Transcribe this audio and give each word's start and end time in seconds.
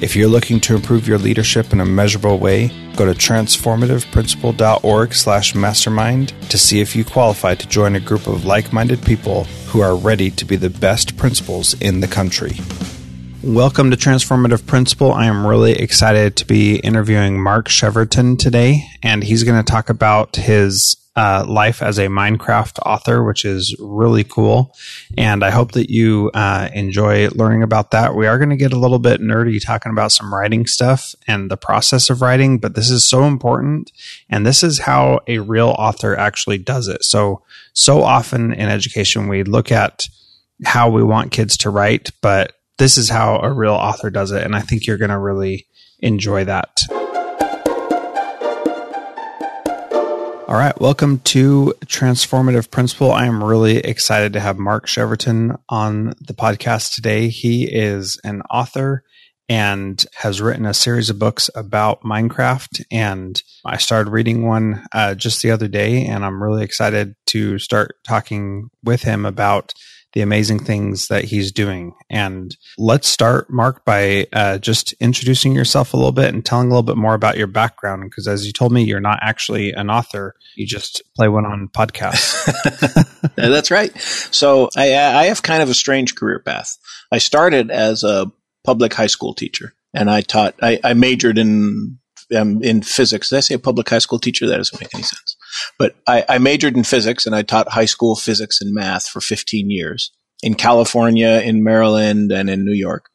If 0.00 0.16
you're 0.16 0.28
looking 0.28 0.60
to 0.60 0.74
improve 0.74 1.06
your 1.06 1.18
leadership 1.18 1.74
in 1.74 1.80
a 1.80 1.84
measurable 1.84 2.38
way, 2.38 2.68
go 2.96 3.04
to 3.04 3.12
transformativeprincipal.org 3.12 5.12
slash 5.12 5.54
mastermind 5.54 6.32
to 6.48 6.56
see 6.56 6.80
if 6.80 6.96
you 6.96 7.04
qualify 7.04 7.54
to 7.54 7.68
join 7.68 7.94
a 7.94 8.00
group 8.00 8.26
of 8.26 8.46
like-minded 8.46 9.04
people 9.04 9.44
who 9.66 9.82
are 9.82 9.94
ready 9.94 10.30
to 10.30 10.46
be 10.46 10.56
the 10.56 10.70
best 10.70 11.18
principals 11.18 11.78
in 11.82 12.00
the 12.00 12.08
country. 12.08 12.52
Welcome 13.42 13.90
to 13.90 13.96
Transformative 13.98 14.66
Principal. 14.66 15.12
I 15.12 15.26
am 15.26 15.46
really 15.46 15.72
excited 15.72 16.34
to 16.36 16.46
be 16.46 16.76
interviewing 16.76 17.38
Mark 17.38 17.68
Cheverton 17.68 18.38
today, 18.38 18.86
and 19.02 19.22
he's 19.22 19.44
going 19.44 19.62
to 19.62 19.70
talk 19.70 19.90
about 19.90 20.36
his 20.36 20.96
uh, 21.16 21.44
life 21.46 21.82
as 21.82 21.98
a 21.98 22.06
Minecraft 22.06 22.78
author, 22.86 23.24
which 23.24 23.44
is 23.44 23.74
really 23.80 24.22
cool. 24.22 24.74
And 25.18 25.44
I 25.44 25.50
hope 25.50 25.72
that 25.72 25.90
you 25.90 26.30
uh, 26.34 26.68
enjoy 26.72 27.28
learning 27.30 27.62
about 27.62 27.90
that. 27.90 28.14
We 28.14 28.26
are 28.26 28.38
going 28.38 28.50
to 28.50 28.56
get 28.56 28.72
a 28.72 28.78
little 28.78 29.00
bit 29.00 29.20
nerdy 29.20 29.60
talking 29.64 29.90
about 29.90 30.12
some 30.12 30.32
writing 30.32 30.66
stuff 30.66 31.14
and 31.26 31.50
the 31.50 31.56
process 31.56 32.10
of 32.10 32.22
writing, 32.22 32.58
but 32.58 32.74
this 32.74 32.90
is 32.90 33.08
so 33.08 33.24
important. 33.24 33.90
And 34.28 34.46
this 34.46 34.62
is 34.62 34.78
how 34.78 35.20
a 35.26 35.38
real 35.38 35.74
author 35.78 36.16
actually 36.16 36.58
does 36.58 36.86
it. 36.86 37.04
So, 37.04 37.42
so 37.72 38.02
often 38.02 38.52
in 38.52 38.68
education, 38.68 39.28
we 39.28 39.42
look 39.42 39.72
at 39.72 40.04
how 40.64 40.90
we 40.90 41.02
want 41.02 41.32
kids 41.32 41.56
to 41.58 41.70
write, 41.70 42.10
but 42.20 42.52
this 42.78 42.96
is 42.96 43.08
how 43.08 43.40
a 43.40 43.52
real 43.52 43.74
author 43.74 44.10
does 44.10 44.30
it. 44.30 44.44
And 44.44 44.54
I 44.54 44.60
think 44.60 44.86
you're 44.86 44.96
going 44.96 45.10
to 45.10 45.18
really 45.18 45.66
enjoy 45.98 46.44
that. 46.44 46.82
All 50.50 50.56
right, 50.56 50.78
welcome 50.80 51.20
to 51.20 51.74
Transformative 51.86 52.72
Principal. 52.72 53.12
I 53.12 53.26
am 53.26 53.44
really 53.44 53.76
excited 53.76 54.32
to 54.32 54.40
have 54.40 54.58
Mark 54.58 54.88
Cheverton 54.88 55.56
on 55.68 56.14
the 56.20 56.34
podcast 56.34 56.92
today. 56.92 57.28
He 57.28 57.72
is 57.72 58.20
an 58.24 58.42
author 58.50 59.04
and 59.48 60.04
has 60.16 60.40
written 60.40 60.66
a 60.66 60.74
series 60.74 61.08
of 61.08 61.20
books 61.20 61.50
about 61.54 62.02
Minecraft. 62.02 62.82
And 62.90 63.40
I 63.64 63.76
started 63.76 64.10
reading 64.10 64.44
one 64.44 64.84
uh, 64.90 65.14
just 65.14 65.40
the 65.40 65.52
other 65.52 65.68
day, 65.68 66.04
and 66.04 66.24
I'm 66.24 66.42
really 66.42 66.64
excited 66.64 67.14
to 67.26 67.60
start 67.60 67.94
talking 68.04 68.70
with 68.82 69.02
him 69.02 69.24
about 69.24 69.72
the 70.12 70.20
amazing 70.22 70.58
things 70.58 71.08
that 71.08 71.24
he's 71.24 71.52
doing. 71.52 71.94
And 72.08 72.56
let's 72.78 73.08
start, 73.08 73.50
Mark, 73.50 73.84
by 73.84 74.26
uh, 74.32 74.58
just 74.58 74.92
introducing 74.94 75.52
yourself 75.52 75.94
a 75.94 75.96
little 75.96 76.12
bit 76.12 76.34
and 76.34 76.44
telling 76.44 76.66
a 76.66 76.70
little 76.70 76.82
bit 76.82 76.96
more 76.96 77.14
about 77.14 77.38
your 77.38 77.46
background. 77.46 78.04
Because 78.04 78.26
as 78.26 78.46
you 78.46 78.52
told 78.52 78.72
me, 78.72 78.82
you're 78.82 79.00
not 79.00 79.20
actually 79.22 79.72
an 79.72 79.90
author; 79.90 80.34
you 80.56 80.66
just 80.66 81.02
play 81.14 81.28
one 81.28 81.46
on 81.46 81.68
podcasts. 81.68 82.36
That's 83.36 83.70
right. 83.70 83.96
So 84.32 84.68
I, 84.76 84.94
I 84.94 85.24
have 85.26 85.42
kind 85.42 85.62
of 85.62 85.70
a 85.70 85.74
strange 85.74 86.14
career 86.16 86.40
path. 86.40 86.76
I 87.12 87.18
started 87.18 87.70
as 87.70 88.02
a 88.02 88.30
public 88.64 88.92
high 88.94 89.06
school 89.06 89.34
teacher, 89.34 89.74
and 89.94 90.10
I 90.10 90.22
taught. 90.22 90.56
I, 90.62 90.80
I 90.82 90.94
majored 90.94 91.38
in 91.38 91.98
um, 92.36 92.62
in 92.62 92.82
physics. 92.82 93.28
Did 93.28 93.36
I 93.36 93.40
say 93.40 93.54
a 93.54 93.58
public 93.58 93.88
high 93.88 93.98
school 93.98 94.18
teacher? 94.18 94.46
That 94.46 94.58
doesn't 94.58 94.80
make 94.80 94.94
any 94.94 95.02
sense. 95.02 95.36
But 95.78 95.96
I, 96.06 96.24
I 96.28 96.38
majored 96.38 96.76
in 96.76 96.84
physics 96.84 97.26
and 97.26 97.34
I 97.34 97.42
taught 97.42 97.68
high 97.68 97.84
school 97.86 98.16
physics 98.16 98.60
and 98.60 98.74
math 98.74 99.08
for 99.08 99.20
15 99.20 99.70
years 99.70 100.10
in 100.42 100.54
California, 100.54 101.40
in 101.44 101.62
Maryland, 101.62 102.32
and 102.32 102.48
in 102.48 102.64
New 102.64 102.74
York. 102.74 103.06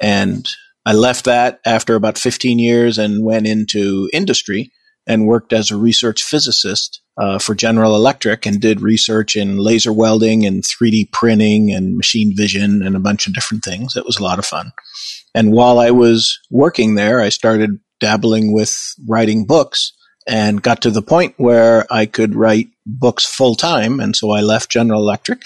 And 0.00 0.46
I 0.84 0.94
left 0.94 1.26
that 1.26 1.60
after 1.64 1.94
about 1.94 2.18
15 2.18 2.58
years 2.58 2.98
and 2.98 3.24
went 3.24 3.46
into 3.46 4.10
industry 4.12 4.72
and 5.06 5.26
worked 5.26 5.52
as 5.52 5.70
a 5.70 5.76
research 5.76 6.22
physicist 6.22 7.00
uh, 7.18 7.38
for 7.38 7.54
General 7.54 7.94
Electric 7.94 8.46
and 8.46 8.60
did 8.60 8.80
research 8.80 9.36
in 9.36 9.58
laser 9.58 9.92
welding 9.92 10.46
and 10.46 10.62
3D 10.62 11.12
printing 11.12 11.72
and 11.72 11.96
machine 11.96 12.34
vision 12.36 12.82
and 12.82 12.96
a 12.96 13.00
bunch 13.00 13.26
of 13.26 13.34
different 13.34 13.64
things. 13.64 13.96
It 13.96 14.06
was 14.06 14.18
a 14.18 14.22
lot 14.22 14.38
of 14.38 14.46
fun. 14.46 14.72
And 15.34 15.52
while 15.52 15.78
I 15.78 15.90
was 15.90 16.38
working 16.50 16.94
there, 16.94 17.20
I 17.20 17.28
started 17.28 17.78
dabbling 18.02 18.52
with 18.52 18.76
writing 19.08 19.46
books 19.46 19.92
and 20.26 20.60
got 20.60 20.82
to 20.82 20.90
the 20.90 21.02
point 21.02 21.34
where 21.36 21.86
I 21.88 22.06
could 22.06 22.34
write 22.34 22.68
books 22.84 23.24
full 23.24 23.54
time. 23.54 24.00
And 24.00 24.14
so 24.14 24.32
I 24.32 24.40
left 24.40 24.70
General 24.70 25.00
Electric 25.00 25.42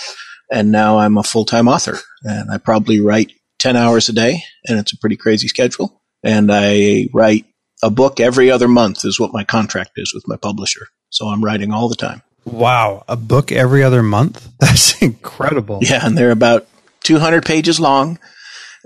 and 0.50 0.72
now 0.72 0.98
I'm 0.98 1.18
a 1.18 1.22
full 1.22 1.44
time 1.44 1.68
author 1.68 1.98
and 2.22 2.50
I 2.50 2.56
probably 2.56 3.00
write 3.00 3.32
10 3.58 3.76
hours 3.76 4.08
a 4.08 4.14
day 4.14 4.42
and 4.66 4.78
it's 4.78 4.92
a 4.92 4.98
pretty 4.98 5.16
crazy 5.16 5.48
schedule. 5.48 6.02
And 6.24 6.50
I 6.50 7.08
write 7.12 7.44
a 7.82 7.90
book 7.90 8.20
every 8.20 8.50
other 8.50 8.68
month 8.68 9.04
is 9.04 9.20
what 9.20 9.34
my 9.34 9.44
contract 9.44 9.92
is 9.96 10.12
with 10.14 10.24
my 10.26 10.36
publisher. 10.36 10.88
So 11.10 11.26
I'm 11.26 11.44
writing 11.44 11.72
all 11.72 11.90
the 11.90 11.94
time. 11.94 12.22
Wow. 12.46 13.04
A 13.06 13.16
book 13.16 13.52
every 13.52 13.82
other 13.82 14.02
month? 14.02 14.48
That's 14.60 15.00
incredible. 15.02 15.80
Yeah. 15.82 16.06
And 16.06 16.16
they're 16.16 16.30
about 16.30 16.66
200 17.02 17.44
pages 17.44 17.78
long 17.78 18.18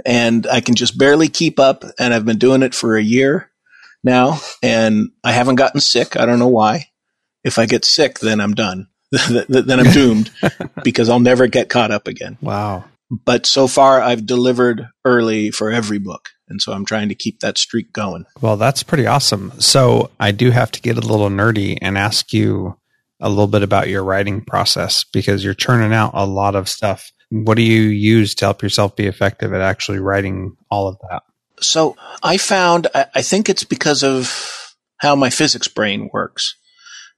and 0.05 0.47
I 0.47 0.61
can 0.61 0.75
just 0.75 0.99
barely 0.99 1.29
keep 1.29 1.61
up. 1.61 1.85
And 2.01 2.13
I've 2.13 2.25
been 2.25 2.39
doing 2.39 2.63
it 2.63 2.75
for 2.75 2.97
a 2.97 3.03
year 3.03 3.50
now, 4.03 4.41
and 4.63 5.11
I 5.25 5.33
haven't 5.33 5.57
gotten 5.57 5.81
sick. 5.81 6.17
I 6.17 6.27
don't 6.27 6.39
know 6.39 6.49
why. 6.49 6.87
If 7.45 7.59
I 7.59 7.67
get 7.67 7.85
sick, 7.85 8.19
then 8.19 8.41
I'm 8.41 8.55
done. 8.55 8.89
then 9.49 9.81
I'm 9.81 9.93
doomed 9.93 10.31
because 10.85 11.09
I'll 11.09 11.21
never 11.21 11.47
get 11.47 11.69
caught 11.69 11.91
up 11.91 12.07
again. 12.07 12.39
Wow. 12.41 12.85
But 13.11 13.45
so 13.45 13.67
far, 13.67 14.01
I've 14.01 14.25
delivered 14.25 14.87
early 15.05 15.51
for 15.51 15.71
every 15.71 15.99
book. 15.99 16.29
And 16.49 16.61
so 16.61 16.73
I'm 16.73 16.85
trying 16.85 17.09
to 17.09 17.15
keep 17.15 17.41
that 17.41 17.59
streak 17.59 17.93
going. 17.93 18.27
Well, 18.41 18.57
that's 18.57 18.83
pretty 18.83 19.07
awesome. 19.07 19.53
So 19.61 20.11
I 20.19 20.33
do 20.33 20.51
have 20.51 20.71
to 20.73 20.81
get 20.81 20.97
a 20.97 21.01
little 21.01 21.29
nerdy 21.29 21.79
and 21.81 21.97
ask 21.97 22.33
you 22.33 22.77
a 23.21 23.29
little 23.29 23.47
bit 23.47 23.63
about 23.63 23.89
your 23.89 24.03
writing 24.03 24.43
process 24.43 25.05
because 25.13 25.45
you're 25.45 25.55
churning 25.55 25.93
out 25.93 26.13
a 26.15 26.27
lot 26.27 26.55
of 26.55 26.69
stuff. 26.69 27.13
What 27.31 27.57
do 27.57 27.63
you 27.63 27.83
use 27.83 28.35
to 28.37 28.47
help 28.47 28.63
yourself 28.63 28.97
be 28.97 29.07
effective 29.07 29.53
at 29.53 29.61
actually 29.61 30.01
writing 30.01 30.57
all 30.71 30.89
of 30.89 30.99
that? 31.09 31.23
So 31.61 31.97
I 32.23 32.37
found, 32.37 32.89
I 32.95 33.23
think 33.23 33.49
it's 33.49 33.65
because 33.65 34.03
of 34.03 34.75
how 34.99 35.15
my 35.15 35.31
physics 35.31 35.69
brain 35.69 36.11
works 36.13 36.57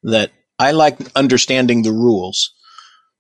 that 0.03 0.31
I 0.59 0.73
like 0.73 0.99
understanding 1.17 1.83
the 1.83 1.93
rules. 1.93 2.53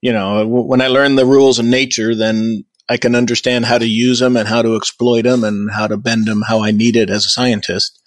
You 0.00 0.12
know, 0.12 0.46
when 0.46 0.80
I 0.80 0.88
learn 0.88 1.14
the 1.14 1.26
rules 1.26 1.58
in 1.58 1.70
nature, 1.70 2.14
then 2.14 2.64
I 2.88 2.96
can 2.96 3.14
understand 3.14 3.64
how 3.64 3.78
to 3.78 3.86
use 3.86 4.18
them 4.18 4.36
and 4.36 4.48
how 4.48 4.62
to 4.62 4.76
exploit 4.76 5.22
them 5.22 5.44
and 5.44 5.70
how 5.70 5.86
to 5.86 5.96
bend 5.96 6.26
them 6.26 6.42
how 6.42 6.62
I 6.62 6.72
need 6.72 6.96
it 6.96 7.10
as 7.10 7.24
a 7.24 7.30
scientist. 7.30 8.00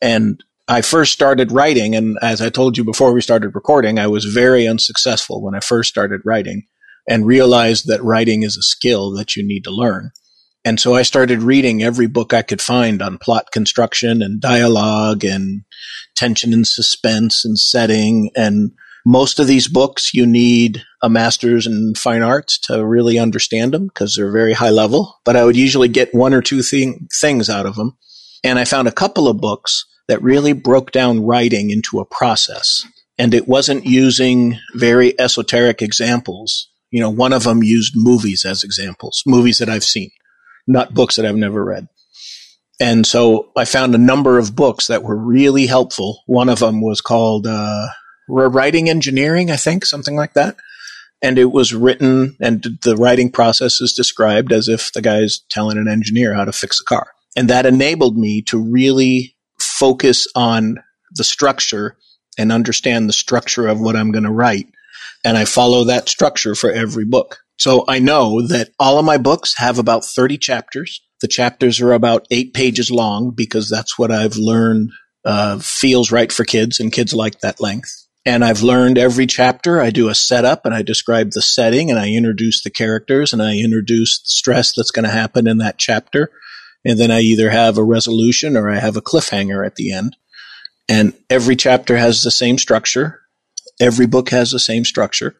And 0.00 0.42
I 0.68 0.80
first 0.82 1.12
started 1.12 1.52
writing, 1.52 1.94
and 1.94 2.18
as 2.22 2.40
I 2.40 2.48
told 2.48 2.76
you 2.76 2.84
before 2.84 3.12
we 3.12 3.20
started 3.20 3.54
recording, 3.54 3.98
I 3.98 4.08
was 4.08 4.24
very 4.24 4.66
unsuccessful 4.66 5.42
when 5.42 5.54
I 5.54 5.60
first 5.60 5.88
started 5.88 6.22
writing 6.24 6.66
and 7.08 7.24
realized 7.24 7.86
that 7.86 8.02
writing 8.02 8.42
is 8.42 8.56
a 8.56 8.62
skill 8.62 9.12
that 9.12 9.36
you 9.36 9.46
need 9.46 9.64
to 9.64 9.70
learn. 9.70 10.10
And 10.66 10.80
so 10.80 10.96
I 10.96 11.02
started 11.02 11.44
reading 11.44 11.84
every 11.84 12.08
book 12.08 12.34
I 12.34 12.42
could 12.42 12.60
find 12.60 13.00
on 13.00 13.18
plot 13.18 13.52
construction 13.52 14.20
and 14.20 14.40
dialogue 14.40 15.24
and 15.24 15.62
tension 16.16 16.52
and 16.52 16.66
suspense 16.66 17.44
and 17.44 17.56
setting. 17.56 18.32
And 18.34 18.72
most 19.04 19.38
of 19.38 19.46
these 19.46 19.68
books, 19.68 20.12
you 20.12 20.26
need 20.26 20.82
a 21.00 21.08
master's 21.08 21.68
in 21.68 21.94
fine 21.94 22.22
arts 22.22 22.58
to 22.62 22.84
really 22.84 23.16
understand 23.16 23.74
them 23.74 23.86
because 23.86 24.16
they're 24.16 24.32
very 24.32 24.54
high 24.54 24.70
level. 24.70 25.20
But 25.24 25.36
I 25.36 25.44
would 25.44 25.54
usually 25.54 25.86
get 25.86 26.12
one 26.12 26.34
or 26.34 26.42
two 26.42 26.62
thing, 26.62 27.06
things 27.20 27.48
out 27.48 27.66
of 27.66 27.76
them. 27.76 27.96
And 28.42 28.58
I 28.58 28.64
found 28.64 28.88
a 28.88 28.92
couple 28.92 29.28
of 29.28 29.40
books 29.40 29.86
that 30.08 30.20
really 30.20 30.52
broke 30.52 30.90
down 30.90 31.24
writing 31.24 31.70
into 31.70 32.00
a 32.00 32.04
process. 32.04 32.84
And 33.16 33.34
it 33.34 33.46
wasn't 33.46 33.86
using 33.86 34.58
very 34.74 35.14
esoteric 35.20 35.80
examples. 35.80 36.68
You 36.90 36.98
know, 37.02 37.10
one 37.10 37.32
of 37.32 37.44
them 37.44 37.62
used 37.62 37.92
movies 37.94 38.44
as 38.44 38.64
examples, 38.64 39.22
movies 39.24 39.58
that 39.58 39.68
I've 39.68 39.84
seen 39.84 40.10
not 40.66 40.94
books 40.94 41.16
that 41.16 41.26
I've 41.26 41.36
never 41.36 41.64
read. 41.64 41.88
And 42.80 43.06
so 43.06 43.50
I 43.56 43.64
found 43.64 43.94
a 43.94 43.98
number 43.98 44.38
of 44.38 44.54
books 44.54 44.88
that 44.88 45.02
were 45.02 45.16
really 45.16 45.66
helpful. 45.66 46.22
One 46.26 46.48
of 46.48 46.58
them 46.58 46.82
was 46.82 47.00
called 47.00 47.46
uh, 47.46 47.86
Writing 48.28 48.90
Engineering, 48.90 49.50
I 49.50 49.56
think, 49.56 49.86
something 49.86 50.14
like 50.14 50.34
that. 50.34 50.56
And 51.22 51.38
it 51.38 51.50
was 51.50 51.72
written, 51.72 52.36
and 52.40 52.62
the 52.82 52.96
writing 52.96 53.32
process 53.32 53.80
is 53.80 53.94
described 53.94 54.52
as 54.52 54.68
if 54.68 54.92
the 54.92 55.00
guy's 55.00 55.38
telling 55.48 55.78
an 55.78 55.88
engineer 55.88 56.34
how 56.34 56.44
to 56.44 56.52
fix 56.52 56.80
a 56.80 56.84
car. 56.84 57.12
And 57.34 57.48
that 57.48 57.64
enabled 57.64 58.18
me 58.18 58.42
to 58.42 58.58
really 58.58 59.36
focus 59.58 60.26
on 60.34 60.76
the 61.12 61.24
structure 61.24 61.96
and 62.38 62.52
understand 62.52 63.08
the 63.08 63.14
structure 63.14 63.66
of 63.66 63.80
what 63.80 63.96
I'm 63.96 64.12
going 64.12 64.24
to 64.24 64.30
write. 64.30 64.68
And 65.24 65.38
I 65.38 65.46
follow 65.46 65.84
that 65.84 66.10
structure 66.10 66.54
for 66.54 66.70
every 66.70 67.06
book. 67.06 67.38
So 67.58 67.84
I 67.88 67.98
know 67.98 68.46
that 68.46 68.70
all 68.78 68.98
of 68.98 69.04
my 69.04 69.18
books 69.18 69.54
have 69.58 69.78
about 69.78 70.04
30 70.04 70.38
chapters. 70.38 71.02
The 71.20 71.28
chapters 71.28 71.80
are 71.80 71.92
about 71.92 72.26
eight 72.30 72.52
pages 72.54 72.90
long 72.90 73.30
because 73.30 73.70
that's 73.70 73.98
what 73.98 74.10
I've 74.12 74.36
learned 74.36 74.90
uh, 75.24 75.58
feels 75.58 76.12
right 76.12 76.30
for 76.30 76.44
kids 76.44 76.78
and 76.78 76.92
kids 76.92 77.12
like 77.14 77.40
that 77.40 77.60
length. 77.60 77.90
And 78.26 78.44
I've 78.44 78.62
learned 78.62 78.98
every 78.98 79.26
chapter. 79.26 79.80
I 79.80 79.90
do 79.90 80.08
a 80.08 80.14
setup 80.14 80.66
and 80.66 80.74
I 80.74 80.82
describe 80.82 81.30
the 81.30 81.42
setting 81.42 81.90
and 81.90 81.98
I 81.98 82.10
introduce 82.10 82.62
the 82.62 82.70
characters 82.70 83.32
and 83.32 83.40
I 83.40 83.56
introduce 83.56 84.18
the 84.20 84.30
stress 84.30 84.72
that's 84.74 84.90
going 84.90 85.04
to 85.04 85.10
happen 85.10 85.46
in 85.46 85.58
that 85.58 85.78
chapter. 85.78 86.32
And 86.84 86.98
then 86.98 87.10
I 87.10 87.20
either 87.20 87.50
have 87.50 87.78
a 87.78 87.84
resolution 87.84 88.56
or 88.56 88.70
I 88.70 88.78
have 88.78 88.96
a 88.96 89.02
cliffhanger 89.02 89.64
at 89.64 89.76
the 89.76 89.92
end. 89.92 90.16
And 90.88 91.14
every 91.30 91.56
chapter 91.56 91.96
has 91.96 92.22
the 92.22 92.30
same 92.30 92.58
structure. 92.58 93.20
Every 93.80 94.06
book 94.06 94.30
has 94.30 94.50
the 94.50 94.58
same 94.58 94.84
structure. 94.84 95.36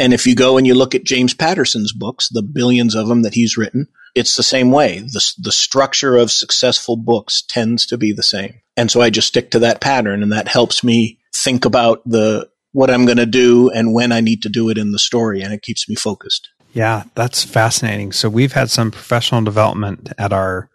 And 0.00 0.12
if 0.12 0.26
you 0.26 0.34
go 0.34 0.58
and 0.58 0.66
you 0.66 0.74
look 0.74 0.94
at 0.94 1.04
James 1.04 1.34
Patterson's 1.34 1.92
books, 1.92 2.28
the 2.28 2.42
billions 2.42 2.94
of 2.94 3.08
them 3.08 3.22
that 3.22 3.34
he's 3.34 3.56
written, 3.56 3.88
it's 4.14 4.36
the 4.36 4.42
same 4.42 4.70
way. 4.70 5.00
The, 5.00 5.34
the 5.38 5.52
structure 5.52 6.16
of 6.16 6.30
successful 6.30 6.96
books 6.96 7.42
tends 7.42 7.86
to 7.86 7.98
be 7.98 8.12
the 8.12 8.22
same. 8.22 8.60
And 8.76 8.90
so 8.90 9.00
I 9.00 9.10
just 9.10 9.28
stick 9.28 9.50
to 9.52 9.58
that 9.60 9.80
pattern 9.80 10.22
and 10.22 10.32
that 10.32 10.48
helps 10.48 10.84
me 10.84 11.18
think 11.34 11.64
about 11.64 12.02
the, 12.04 12.48
what 12.72 12.90
I'm 12.90 13.06
going 13.06 13.18
to 13.18 13.26
do 13.26 13.70
and 13.70 13.94
when 13.94 14.12
I 14.12 14.20
need 14.20 14.42
to 14.42 14.48
do 14.48 14.68
it 14.68 14.78
in 14.78 14.92
the 14.92 14.98
story. 14.98 15.42
And 15.42 15.52
it 15.52 15.62
keeps 15.62 15.88
me 15.88 15.94
focused. 15.94 16.50
Yeah, 16.72 17.04
that's 17.14 17.42
fascinating. 17.42 18.12
So 18.12 18.28
we've 18.28 18.52
had 18.52 18.70
some 18.70 18.90
professional 18.90 19.40
development 19.42 20.12
at 20.18 20.32
our 20.32 20.68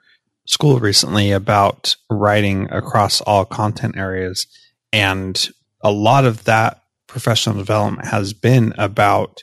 school 0.46 0.80
recently 0.80 1.32
about 1.32 1.96
writing 2.10 2.72
across 2.72 3.22
all 3.22 3.46
content 3.46 3.98
areas. 3.98 4.48
And 4.92 5.50
a 5.82 5.92
lot 5.92 6.26
of 6.26 6.44
that 6.46 6.81
professional 7.12 7.58
development 7.58 8.08
has 8.08 8.34
been 8.34 8.74
about 8.78 9.42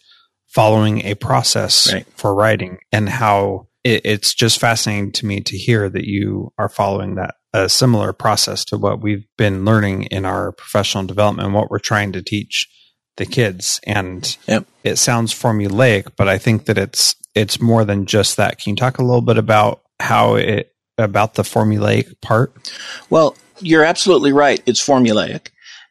following 0.49 1.05
a 1.05 1.15
process 1.15 1.93
right. 1.93 2.07
for 2.17 2.35
writing 2.35 2.79
and 2.91 3.09
how 3.09 3.69
it, 3.85 4.01
it's 4.05 4.35
just 4.35 4.59
fascinating 4.59 5.13
to 5.13 5.27
me 5.27 5.41
to 5.41 5.57
hear 5.57 5.89
that 5.89 6.05
you 6.05 6.53
are 6.57 6.71
following 6.71 7.17
that 7.17 7.35
a 7.53 7.69
similar 7.69 8.13
process 8.13 8.65
to 8.65 8.79
what 8.79 9.01
we've 9.01 9.27
been 9.37 9.65
learning 9.65 10.05
in 10.05 10.25
our 10.25 10.53
professional 10.53 11.05
development, 11.05 11.53
what 11.53 11.71
we're 11.71 11.79
trying 11.79 12.13
to 12.13 12.23
teach 12.23 12.69
the 13.17 13.27
kids. 13.27 13.81
And 13.85 14.37
yep. 14.47 14.67
it 14.85 14.97
sounds 14.97 15.35
formulaic, 15.35 16.13
but 16.17 16.29
I 16.29 16.39
think 16.39 16.67
that 16.67 16.79
it's 16.79 17.17
it's 17.35 17.61
more 17.61 17.85
than 17.85 18.07
just 18.07 18.37
that. 18.39 18.59
Can 18.59 18.71
you 18.71 18.77
talk 18.77 18.99
a 18.99 19.05
little 19.05 19.23
bit 19.23 19.39
about 19.39 19.83
how 20.01 20.37
it 20.37 20.73
about 20.97 21.35
the 21.35 21.43
formulaic 21.43 22.21
part? 22.23 22.73
Well, 23.11 23.37
you're 23.61 23.85
absolutely 23.85 24.33
right. 24.33 24.63
It's 24.67 24.85
formulaic. 24.85 25.49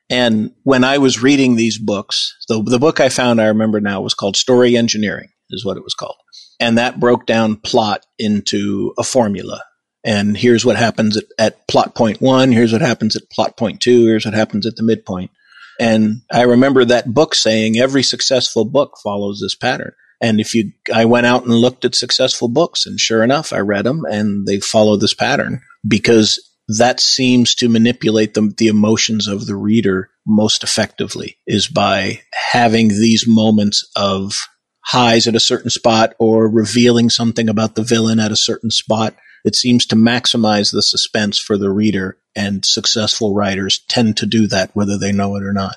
And 0.10 0.52
when 0.64 0.84
I 0.84 1.00
was 1.00 1.22
reading 1.22 1.56
these 1.56 1.78
books, 1.78 2.38
the, 2.48 2.62
the 2.64 2.80
book 2.80 3.00
I 3.00 3.10
found, 3.10 3.42
I 3.42 3.48
remember 3.48 3.82
now, 3.82 4.02
was 4.02 4.14
called 4.14 4.38
Story 4.38 4.78
Engineering, 4.78 5.30
is 5.50 5.66
what 5.66 5.78
it 5.78 5.84
was 5.84 5.94
called. 5.94 6.16
And 6.60 6.78
that 6.78 7.00
broke 7.00 7.26
down 7.26 7.58
plot 7.58 8.06
into 8.18 8.94
a 8.98 9.04
formula. 9.04 9.64
And 10.04 10.38
here's 10.38 10.66
what 10.66 10.78
happens 10.78 11.18
at, 11.18 11.26
at 11.38 11.68
plot 11.68 11.94
point 11.94 12.22
one. 12.22 12.52
Here's 12.52 12.72
what 12.72 12.82
happens 12.82 13.16
at 13.16 13.30
plot 13.30 13.58
point 13.58 13.82
two. 13.82 14.06
Here's 14.06 14.26
what 14.26 14.34
happens 14.34 14.66
at 14.66 14.76
the 14.76 14.84
midpoint. 14.84 15.32
And 15.80 16.22
I 16.32 16.44
remember 16.44 16.86
that 16.86 17.14
book 17.14 17.36
saying 17.36 17.78
every 17.78 18.04
successful 18.04 18.66
book 18.66 18.98
follows 19.04 19.40
this 19.42 19.56
pattern. 19.56 19.94
And 20.20 20.40
if 20.40 20.56
you, 20.56 20.72
I 20.92 21.06
went 21.06 21.28
out 21.28 21.44
and 21.44 21.54
looked 21.54 21.86
at 21.86 21.94
successful 21.94 22.48
books 22.48 22.88
and 22.88 23.00
sure 23.00 23.24
enough, 23.24 23.54
I 23.54 23.60
read 23.60 23.86
them 23.86 24.04
and 24.10 24.48
they 24.48 24.60
follow 24.60 24.96
this 24.96 25.14
pattern 25.14 25.62
because 25.88 26.40
that 26.68 27.00
seems 27.00 27.56
to 27.56 27.70
manipulate 27.70 28.34
the, 28.34 28.54
the 28.58 28.68
emotions 28.68 29.28
of 29.28 29.46
the 29.46 29.56
reader 29.56 30.10
most 30.26 30.64
effectively 30.64 31.38
is 31.48 31.68
by 31.68 32.22
having 32.52 32.90
these 32.90 33.26
moments 33.28 33.90
of 33.96 34.48
highs 34.86 35.28
at 35.28 35.36
a 35.36 35.40
certain 35.40 35.70
spot 35.70 36.14
or 36.20 36.48
revealing 36.48 37.10
something 37.10 37.50
about 37.50 37.76
the 37.76 37.84
villain 37.84 38.20
at 38.20 38.32
a 38.32 38.38
certain 38.38 38.72
spot. 38.72 39.16
It 39.46 39.56
seems 39.56 39.86
to 39.88 39.96
maximize 39.96 40.72
the 40.72 40.82
suspense 40.82 41.38
for 41.38 41.58
the 41.58 41.70
reader 41.70 42.18
and 42.36 42.66
successful 42.66 43.34
writers 43.34 43.80
tend 43.88 44.18
to 44.18 44.26
do 44.26 44.48
that 44.48 44.72
whether 44.74 44.98
they 44.98 45.12
know 45.12 45.36
it 45.36 45.44
or 45.44 45.54
not. 45.54 45.76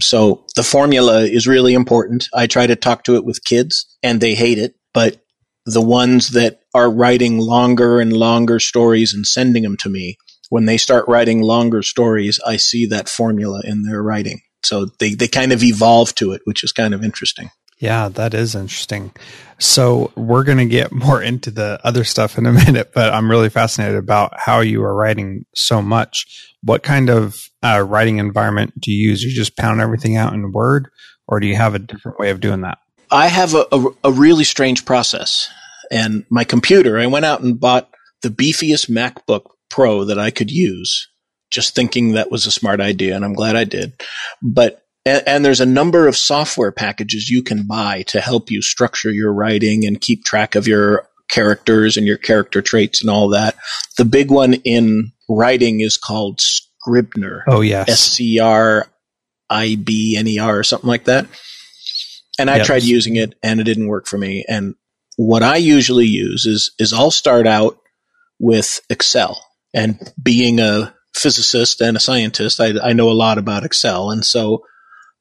So 0.00 0.46
the 0.56 0.62
formula 0.62 1.22
is 1.22 1.46
really 1.46 1.74
important. 1.74 2.28
I 2.34 2.46
try 2.46 2.66
to 2.66 2.76
talk 2.76 3.04
to 3.04 3.16
it 3.16 3.24
with 3.24 3.44
kids 3.44 3.96
and 4.02 4.20
they 4.20 4.34
hate 4.34 4.58
it, 4.58 4.74
but 4.94 5.20
the 5.64 5.82
ones 5.82 6.30
that 6.30 6.60
are 6.74 6.90
writing 6.90 7.38
longer 7.38 8.00
and 8.00 8.12
longer 8.12 8.58
stories 8.58 9.14
and 9.14 9.26
sending 9.26 9.62
them 9.62 9.76
to 9.78 9.88
me, 9.88 10.16
when 10.48 10.64
they 10.66 10.76
start 10.76 11.08
writing 11.08 11.42
longer 11.42 11.82
stories, 11.82 12.40
I 12.46 12.56
see 12.56 12.86
that 12.86 13.08
formula 13.08 13.62
in 13.64 13.82
their 13.82 14.02
writing. 14.02 14.42
So 14.64 14.86
they, 14.98 15.14
they 15.14 15.28
kind 15.28 15.52
of 15.52 15.62
evolve 15.62 16.14
to 16.16 16.32
it, 16.32 16.42
which 16.44 16.62
is 16.62 16.72
kind 16.72 16.94
of 16.94 17.02
interesting. 17.02 17.50
Yeah, 17.78 18.08
that 18.10 18.32
is 18.32 18.54
interesting. 18.54 19.10
So 19.58 20.12
we're 20.14 20.44
going 20.44 20.58
to 20.58 20.66
get 20.66 20.92
more 20.92 21.20
into 21.20 21.50
the 21.50 21.80
other 21.82 22.04
stuff 22.04 22.38
in 22.38 22.46
a 22.46 22.52
minute, 22.52 22.92
but 22.94 23.12
I'm 23.12 23.30
really 23.30 23.48
fascinated 23.48 23.96
about 23.96 24.32
how 24.38 24.60
you 24.60 24.82
are 24.84 24.94
writing 24.94 25.46
so 25.54 25.82
much. 25.82 26.54
What 26.62 26.84
kind 26.84 27.10
of 27.10 27.42
uh, 27.62 27.84
writing 27.86 28.18
environment 28.18 28.80
do 28.80 28.92
you 28.92 29.10
use? 29.10 29.22
You 29.24 29.34
just 29.34 29.56
pound 29.56 29.80
everything 29.80 30.16
out 30.16 30.32
in 30.32 30.52
Word, 30.52 30.90
or 31.26 31.40
do 31.40 31.48
you 31.48 31.56
have 31.56 31.74
a 31.74 31.80
different 31.80 32.20
way 32.20 32.30
of 32.30 32.40
doing 32.40 32.60
that? 32.60 32.78
I 33.12 33.28
have 33.28 33.54
a, 33.54 33.66
a, 33.70 33.84
a 34.04 34.12
really 34.12 34.44
strange 34.44 34.84
process. 34.84 35.48
And 35.90 36.24
my 36.30 36.44
computer, 36.44 36.98
I 36.98 37.06
went 37.06 37.26
out 37.26 37.42
and 37.42 37.60
bought 37.60 37.90
the 38.22 38.30
beefiest 38.30 38.88
MacBook 38.88 39.50
Pro 39.68 40.04
that 40.04 40.18
I 40.18 40.30
could 40.30 40.50
use, 40.50 41.08
just 41.50 41.74
thinking 41.74 42.12
that 42.12 42.30
was 42.30 42.46
a 42.46 42.50
smart 42.50 42.80
idea, 42.80 43.14
and 43.14 43.24
I'm 43.24 43.34
glad 43.34 43.56
I 43.56 43.64
did. 43.64 43.92
But 44.42 44.82
and, 45.04 45.22
and, 45.26 45.44
there's 45.44 45.60
a 45.60 45.66
number 45.66 46.06
of 46.06 46.16
software 46.16 46.70
packages 46.70 47.28
you 47.28 47.42
can 47.42 47.66
buy 47.66 48.02
to 48.02 48.20
help 48.20 48.50
you 48.50 48.62
structure 48.62 49.10
your 49.10 49.32
writing 49.32 49.84
and 49.84 50.00
keep 50.00 50.24
track 50.24 50.54
of 50.54 50.68
your 50.68 51.08
characters 51.28 51.96
and 51.96 52.06
your 52.06 52.18
character 52.18 52.62
traits 52.62 53.00
and 53.00 53.10
all 53.10 53.30
that. 53.30 53.56
The 53.98 54.04
big 54.04 54.30
one 54.30 54.54
in 54.54 55.12
writing 55.28 55.80
is 55.80 55.96
called 55.96 56.40
Scribner. 56.40 57.44
Oh 57.48 57.62
yes, 57.62 57.88
S 57.88 58.00
C 58.00 58.38
R 58.38 58.86
I 59.50 59.76
B 59.82 60.16
N 60.16 60.28
E 60.28 60.38
R 60.38 60.58
or 60.58 60.64
something 60.64 60.88
like 60.88 61.04
that. 61.04 61.26
And 62.38 62.50
I 62.50 62.58
yep. 62.58 62.66
tried 62.66 62.82
using 62.82 63.16
it 63.16 63.34
and 63.42 63.60
it 63.60 63.64
didn't 63.64 63.88
work 63.88 64.06
for 64.06 64.18
me. 64.18 64.44
And 64.48 64.74
what 65.16 65.42
I 65.42 65.56
usually 65.56 66.06
use 66.06 66.46
is 66.46 66.72
is 66.78 66.92
I'll 66.92 67.10
start 67.10 67.46
out 67.46 67.78
with 68.38 68.80
Excel. 68.88 69.44
And 69.74 70.12
being 70.22 70.60
a 70.60 70.94
physicist 71.14 71.80
and 71.80 71.96
a 71.96 72.00
scientist, 72.00 72.60
I, 72.60 72.72
I 72.82 72.92
know 72.92 73.10
a 73.10 73.12
lot 73.12 73.38
about 73.38 73.64
Excel. 73.64 74.10
And 74.10 74.24
so 74.24 74.64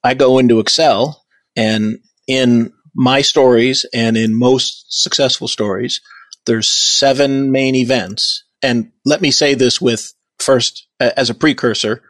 I 0.04 0.14
go 0.14 0.40
into 0.40 0.60
Excel 0.60 1.24
and 1.56 2.00
in 2.28 2.74
my 2.96 3.22
stories 3.22 3.86
and 3.94 4.18
in 4.18 4.38
most 4.38 4.86
successful 4.90 5.48
stories, 5.48 6.02
there's 6.46 6.68
seven 6.68 7.52
main 7.52 7.76
events. 7.76 8.44
And 8.62 8.92
let 9.06 9.22
me 9.22 9.32
say 9.32 9.54
this 9.54 9.80
with 9.80 10.14
first 10.40 10.88
as 11.00 11.30
a 11.30 11.36
precursor, 11.36 12.04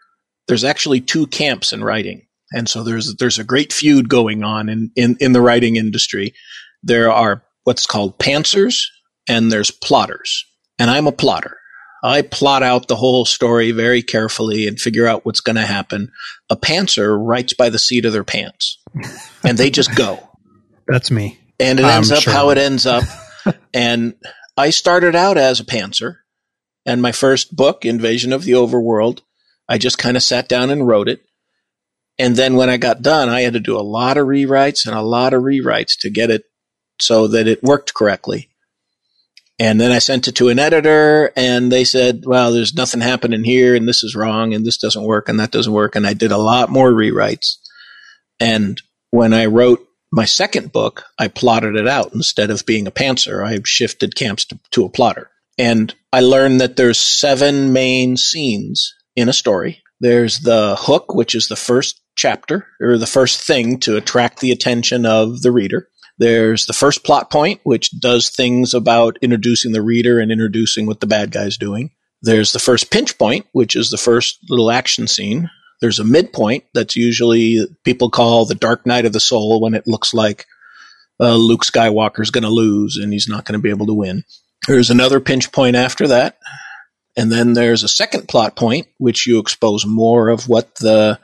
there's 0.48 0.64
actually 0.64 1.02
two 1.02 1.28
camps 1.28 1.74
in 1.74 1.84
writing. 1.84 2.28
And 2.54 2.68
so 2.68 2.84
there's 2.84 3.16
there's 3.16 3.40
a 3.40 3.44
great 3.44 3.72
feud 3.74 4.10
going 4.10 4.44
on 4.44 4.70
in, 4.70 4.92
in, 4.96 5.18
in 5.20 5.32
the 5.32 5.42
writing 5.42 5.76
industry. 5.76 6.34
There 6.84 7.12
are 7.12 7.44
what's 7.64 7.86
called 7.86 8.20
pantsers 8.20 8.86
and 9.28 9.52
there's 9.52 9.72
plotters. 9.72 10.46
And 10.80 10.90
I'm 10.90 11.08
a 11.08 11.12
plotter. 11.12 11.58
I 12.04 12.24
plot 12.24 12.64
out 12.64 12.88
the 12.88 12.96
whole 12.96 13.26
story 13.26 13.72
very 13.72 14.02
carefully 14.02 14.68
and 14.68 14.80
figure 14.80 15.06
out 15.06 15.24
what's 15.24 15.42
going 15.42 15.58
to 15.58 15.62
happen. 15.62 16.12
A 16.50 16.58
pantser 16.58 17.16
writes 17.20 17.54
by 17.54 17.70
the 17.70 17.78
seat 17.78 18.06
of 18.06 18.14
their 18.14 18.24
pants 18.24 18.80
and 19.44 19.58
they 19.58 19.70
just 19.70 19.96
go. 19.96 20.28
That's 20.88 21.12
me. 21.12 21.40
And 21.60 21.80
it 21.80 21.86
ends 21.86 22.12
I'm 22.12 22.18
up 22.18 22.24
sure. 22.24 22.34
how 22.34 22.50
it 22.50 22.58
ends 22.58 22.88
up. 22.88 23.04
and 23.74 24.16
I 24.58 24.72
started 24.72 25.16
out 25.16 25.38
as 25.38 25.60
a 25.60 25.64
pantser 25.64 26.18
and 26.86 27.02
my 27.02 27.12
first 27.12 27.56
book, 27.56 27.86
Invasion 27.86 28.34
of 28.34 28.44
the 28.44 28.54
Overworld, 28.54 29.22
I 29.70 29.78
just 29.78 29.98
kind 29.98 30.18
of 30.18 30.24
sat 30.24 30.50
down 30.50 30.70
and 30.70 30.88
wrote 30.88 31.08
it. 31.08 31.24
And 32.22 32.36
then 32.36 32.56
when 32.56 32.70
I 32.70 32.78
got 32.78 33.02
done, 33.02 33.30
I 33.30 33.42
had 33.42 33.54
to 33.54 33.60
do 33.60 33.76
a 33.76 33.82
lot 33.82 34.16
of 34.16 34.28
rewrites 34.28 34.86
and 34.86 34.96
a 34.96 35.02
lot 35.02 35.34
of 35.34 35.42
rewrites 35.42 35.98
to 36.02 36.12
get 36.12 36.30
it 36.30 36.44
so 37.00 37.26
that 37.26 37.48
it 37.48 37.64
worked 37.64 37.96
correctly. 37.96 38.52
And 39.58 39.82
then 39.82 39.92
I 39.92 39.98
sent 39.98 40.28
it 40.28 40.36
to 40.36 40.50
an 40.50 40.60
editor 40.60 41.32
and 41.36 41.72
they 41.72 41.84
said, 41.84 42.22
well, 42.28 42.52
there's 42.52 42.76
nothing 42.76 43.02
happening 43.02 43.44
here 43.44 43.74
and 43.74 43.88
this 43.88 44.04
is 44.04 44.16
wrong 44.16 44.54
and 44.54 44.64
this 44.64 44.78
doesn't 44.78 45.04
work 45.04 45.30
and 45.30 45.40
that 45.40 45.50
doesn't 45.50 45.74
work. 45.74 45.96
And 45.96 46.06
I 46.06 46.14
did 46.14 46.32
a 46.32 46.38
lot 46.38 46.70
more 46.70 46.92
rewrites. 46.92 47.56
And 48.40 48.80
when 49.10 49.34
I 49.34 49.48
wrote 49.48 49.84
my 50.12 50.26
second 50.26 50.72
book, 50.72 51.06
I 51.18 51.28
plotted 51.28 51.76
it 51.76 51.88
out 51.88 52.14
instead 52.14 52.52
of 52.52 52.68
being 52.68 52.86
a 52.86 52.92
pantser. 52.92 53.44
I 53.44 53.60
shifted 53.66 54.16
camps 54.16 54.46
to, 54.46 54.60
to 54.72 54.86
a 54.86 54.90
plotter. 54.90 55.32
And 55.58 55.92
I 56.14 56.20
learned 56.20 56.62
that 56.62 56.76
there's 56.76 57.00
seven 57.00 57.74
main 57.74 58.16
scenes 58.16 58.94
in 59.16 59.28
a 59.28 59.34
story. 59.34 59.82
There's 60.00 60.42
the 60.42 60.76
hook, 60.78 61.16
which 61.16 61.34
is 61.34 61.48
the 61.48 61.56
first 61.56 62.00
chapter 62.22 62.68
or 62.80 62.98
the 62.98 63.08
first 63.08 63.42
thing 63.42 63.80
to 63.80 63.98
attract 63.98 64.40
the 64.40 64.52
attention 64.52 65.06
of 65.06 65.42
the 65.42 65.52
reader. 65.52 65.88
There's 66.18 66.68
the 66.68 66.74
first 66.74 67.04
plot 67.04 67.32
point, 67.32 67.62
which 67.64 68.00
does 68.00 68.30
things 68.30 68.76
about 68.76 69.18
introducing 69.22 69.72
the 69.72 69.82
reader 69.82 70.20
and 70.20 70.32
introducing 70.32 70.86
what 70.86 71.00
the 71.00 71.08
bad 71.08 71.32
guy's 71.32 71.58
doing. 71.58 71.92
There's 72.22 72.52
the 72.52 72.60
first 72.60 72.92
pinch 72.92 73.18
point, 73.18 73.48
which 73.54 73.76
is 73.76 73.90
the 73.90 73.98
first 73.98 74.38
little 74.48 74.70
action 74.70 75.08
scene. 75.08 75.50
There's 75.80 75.98
a 75.98 76.04
midpoint 76.04 76.66
that's 76.76 76.96
usually 76.96 77.66
people 77.84 78.12
call 78.12 78.46
the 78.46 78.54
dark 78.54 78.86
night 78.86 79.06
of 79.06 79.14
the 79.14 79.20
soul 79.20 79.60
when 79.60 79.74
it 79.74 79.88
looks 79.88 80.14
like 80.14 80.46
uh, 81.20 81.36
Luke 81.36 81.66
Skywalker's 81.66 82.30
going 82.30 82.44
to 82.44 82.50
lose 82.50 82.98
and 82.98 83.12
he's 83.12 83.28
not 83.28 83.46
going 83.46 83.58
to 83.58 83.64
be 83.64 83.72
able 83.72 83.88
to 83.88 83.94
win. 83.96 84.24
There's 84.68 84.92
another 84.92 85.20
pinch 85.20 85.52
point 85.52 85.76
after 85.76 86.08
that. 86.10 86.38
And 87.18 87.32
then 87.32 87.54
there's 87.54 87.84
a 87.84 87.90
second 87.90 88.28
plot 88.28 88.56
point, 88.56 88.88
which 89.00 89.26
you 89.26 89.40
expose 89.40 89.86
more 89.88 90.30
of 90.30 90.48
what 90.48 90.76
the 90.76 91.20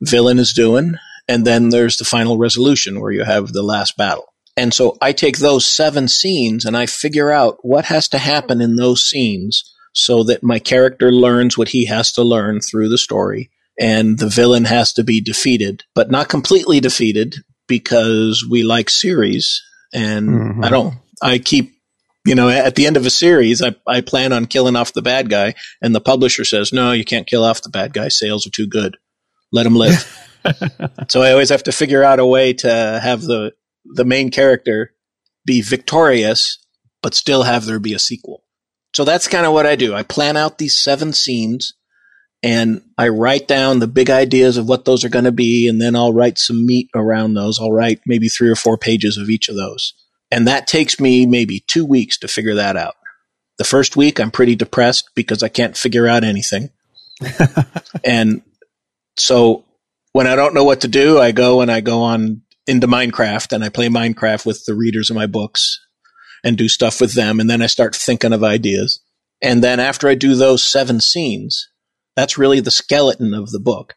villain 0.00 0.38
is 0.38 0.52
doing. 0.52 0.96
And 1.28 1.44
then 1.44 1.70
there's 1.70 1.96
the 1.96 2.04
final 2.04 2.38
resolution 2.38 3.00
where 3.00 3.10
you 3.10 3.24
have 3.24 3.52
the 3.52 3.62
last 3.62 3.96
battle. 3.96 4.32
And 4.56 4.72
so 4.72 4.96
I 5.02 5.12
take 5.12 5.38
those 5.38 5.66
seven 5.66 6.08
scenes 6.08 6.64
and 6.64 6.76
I 6.76 6.86
figure 6.86 7.30
out 7.30 7.58
what 7.62 7.86
has 7.86 8.08
to 8.08 8.18
happen 8.18 8.60
in 8.60 8.76
those 8.76 9.02
scenes 9.02 9.64
so 9.92 10.22
that 10.24 10.42
my 10.42 10.58
character 10.58 11.12
learns 11.12 11.58
what 11.58 11.68
he 11.68 11.86
has 11.86 12.12
to 12.12 12.22
learn 12.22 12.60
through 12.60 12.88
the 12.88 12.98
story 12.98 13.50
and 13.78 14.18
the 14.18 14.28
villain 14.28 14.64
has 14.64 14.92
to 14.94 15.04
be 15.04 15.20
defeated, 15.20 15.82
but 15.94 16.10
not 16.10 16.28
completely 16.28 16.80
defeated 16.80 17.34
because 17.66 18.46
we 18.48 18.62
like 18.62 18.88
series 18.88 19.62
and 19.92 20.28
mm-hmm. 20.28 20.64
I 20.64 20.68
don't, 20.70 20.94
I 21.22 21.38
keep, 21.38 21.72
you 22.24 22.34
know, 22.34 22.48
at 22.48 22.74
the 22.74 22.86
end 22.86 22.96
of 22.96 23.06
a 23.06 23.10
series, 23.10 23.62
I, 23.62 23.74
I 23.86 24.00
plan 24.00 24.32
on 24.32 24.46
killing 24.46 24.76
off 24.76 24.92
the 24.92 25.02
bad 25.02 25.28
guy 25.28 25.54
and 25.82 25.94
the 25.94 26.00
publisher 26.00 26.44
says, 26.44 26.72
no, 26.72 26.92
you 26.92 27.04
can't 27.04 27.26
kill 27.26 27.44
off 27.44 27.62
the 27.62 27.68
bad 27.68 27.92
guy. 27.92 28.08
Sales 28.08 28.46
are 28.46 28.50
too 28.50 28.66
good. 28.66 28.96
Let 29.56 29.62
them 29.62 29.74
live. 29.74 30.28
so 31.08 31.22
I 31.22 31.32
always 31.32 31.48
have 31.48 31.62
to 31.62 31.72
figure 31.72 32.04
out 32.04 32.18
a 32.18 32.26
way 32.26 32.52
to 32.52 33.00
have 33.02 33.22
the, 33.22 33.54
the 33.86 34.04
main 34.04 34.30
character 34.30 34.92
be 35.46 35.62
victorious, 35.62 36.58
but 37.02 37.14
still 37.14 37.44
have 37.44 37.64
there 37.64 37.78
be 37.78 37.94
a 37.94 37.98
sequel. 37.98 38.42
So 38.94 39.04
that's 39.04 39.28
kind 39.28 39.46
of 39.46 39.54
what 39.54 39.64
I 39.64 39.74
do. 39.74 39.94
I 39.94 40.02
plan 40.02 40.36
out 40.36 40.58
these 40.58 40.76
seven 40.76 41.14
scenes 41.14 41.72
and 42.42 42.82
I 42.98 43.08
write 43.08 43.48
down 43.48 43.78
the 43.78 43.86
big 43.86 44.10
ideas 44.10 44.58
of 44.58 44.68
what 44.68 44.84
those 44.84 45.04
are 45.04 45.08
going 45.08 45.24
to 45.24 45.32
be, 45.32 45.68
and 45.68 45.80
then 45.80 45.96
I'll 45.96 46.12
write 46.12 46.38
some 46.38 46.66
meat 46.66 46.90
around 46.94 47.32
those. 47.32 47.58
I'll 47.58 47.72
write 47.72 48.00
maybe 48.04 48.28
three 48.28 48.50
or 48.50 48.56
four 48.56 48.76
pages 48.76 49.16
of 49.16 49.30
each 49.30 49.48
of 49.48 49.56
those. 49.56 49.94
And 50.30 50.46
that 50.46 50.66
takes 50.66 51.00
me 51.00 51.24
maybe 51.24 51.64
two 51.66 51.86
weeks 51.86 52.18
to 52.18 52.28
figure 52.28 52.56
that 52.56 52.76
out. 52.76 52.96
The 53.56 53.64
first 53.64 53.96
week, 53.96 54.20
I'm 54.20 54.30
pretty 54.30 54.54
depressed 54.54 55.10
because 55.14 55.42
I 55.42 55.48
can't 55.48 55.76
figure 55.76 56.06
out 56.06 56.24
anything. 56.24 56.70
and 58.04 58.42
so 59.16 59.64
when 60.12 60.26
I 60.26 60.36
don't 60.36 60.54
know 60.54 60.64
what 60.64 60.82
to 60.82 60.88
do, 60.88 61.18
I 61.18 61.32
go 61.32 61.60
and 61.60 61.70
I 61.70 61.80
go 61.80 62.02
on 62.02 62.42
into 62.66 62.86
Minecraft 62.86 63.52
and 63.52 63.64
I 63.64 63.68
play 63.68 63.88
Minecraft 63.88 64.46
with 64.46 64.64
the 64.64 64.74
readers 64.74 65.10
of 65.10 65.16
my 65.16 65.26
books 65.26 65.80
and 66.42 66.56
do 66.56 66.68
stuff 66.68 67.00
with 67.00 67.14
them. 67.14 67.40
And 67.40 67.48
then 67.48 67.62
I 67.62 67.66
start 67.66 67.94
thinking 67.94 68.32
of 68.32 68.44
ideas. 68.44 69.00
And 69.42 69.62
then 69.62 69.80
after 69.80 70.08
I 70.08 70.14
do 70.14 70.34
those 70.34 70.64
seven 70.64 71.00
scenes, 71.00 71.68
that's 72.14 72.38
really 72.38 72.60
the 72.60 72.70
skeleton 72.70 73.34
of 73.34 73.50
the 73.50 73.60
book. 73.60 73.94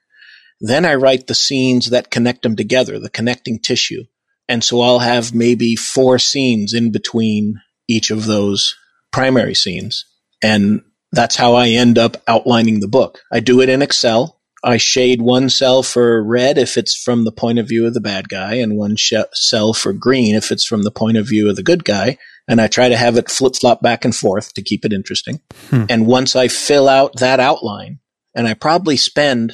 Then 0.59 0.83
I 0.83 0.95
write 0.95 1.27
the 1.27 1.35
scenes 1.35 1.89
that 1.89 2.11
connect 2.11 2.41
them 2.41 2.55
together, 2.55 2.99
the 2.99 3.09
connecting 3.09 3.59
tissue. 3.59 4.03
And 4.47 4.63
so 4.63 4.81
I'll 4.81 4.99
have 4.99 5.33
maybe 5.33 5.75
four 5.75 6.19
scenes 6.19 6.73
in 6.73 6.91
between 6.91 7.61
each 7.87 8.11
of 8.11 8.25
those 8.25 8.75
primary 9.11 9.55
scenes. 9.55 10.05
And 10.43 10.81
that's 11.11 11.35
how 11.35 11.53
I 11.53 11.69
end 11.69 11.97
up 11.97 12.17
outlining 12.27 12.79
the 12.79 12.87
book. 12.87 13.19
I 13.31 13.39
do 13.39 13.61
it 13.61 13.69
in 13.69 13.81
Excel. 13.81 14.38
I 14.63 14.77
shade 14.77 15.21
one 15.21 15.49
cell 15.49 15.83
for 15.83 16.23
red 16.23 16.57
if 16.57 16.77
it's 16.77 16.95
from 16.95 17.23
the 17.23 17.31
point 17.31 17.59
of 17.59 17.67
view 17.67 17.87
of 17.87 17.93
the 17.93 18.01
bad 18.01 18.27
guy, 18.27 18.55
and 18.55 18.77
one 18.77 18.95
sh- 18.97 19.13
cell 19.33 19.73
for 19.73 19.93
green 19.93 20.35
if 20.35 20.51
it's 20.51 20.65
from 20.65 20.83
the 20.83 20.91
point 20.91 21.17
of 21.17 21.27
view 21.27 21.49
of 21.49 21.55
the 21.55 21.63
good 21.63 21.85
guy 21.85 22.17
and 22.49 22.59
I 22.59 22.67
try 22.67 22.89
to 22.89 22.97
have 22.97 23.15
it 23.15 23.29
flip 23.29 23.55
flop 23.55 23.79
back 23.79 24.03
and 24.03 24.13
forth 24.13 24.55
to 24.55 24.63
keep 24.63 24.83
it 24.83 24.91
interesting. 24.91 25.39
Hmm. 25.69 25.85
And 25.87 26.07
once 26.07 26.35
I 26.35 26.47
fill 26.47 26.89
out 26.89 27.17
that 27.19 27.39
outline, 27.39 27.99
and 28.33 28.47
I 28.47 28.55
probably 28.55 28.97
spend 28.97 29.53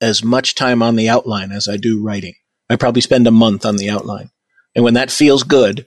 as 0.00 0.22
much 0.22 0.54
time 0.54 0.82
on 0.82 0.96
the 0.96 1.08
outline 1.08 1.50
as 1.50 1.66
I 1.68 1.78
do 1.78 2.02
writing. 2.02 2.34
I 2.68 2.76
probably 2.76 3.00
spend 3.00 3.26
a 3.26 3.30
month 3.30 3.64
on 3.64 3.76
the 3.76 3.88
outline. 3.88 4.30
And 4.74 4.84
when 4.84 4.94
that 4.94 5.10
feels 5.10 5.42
good, 5.42 5.86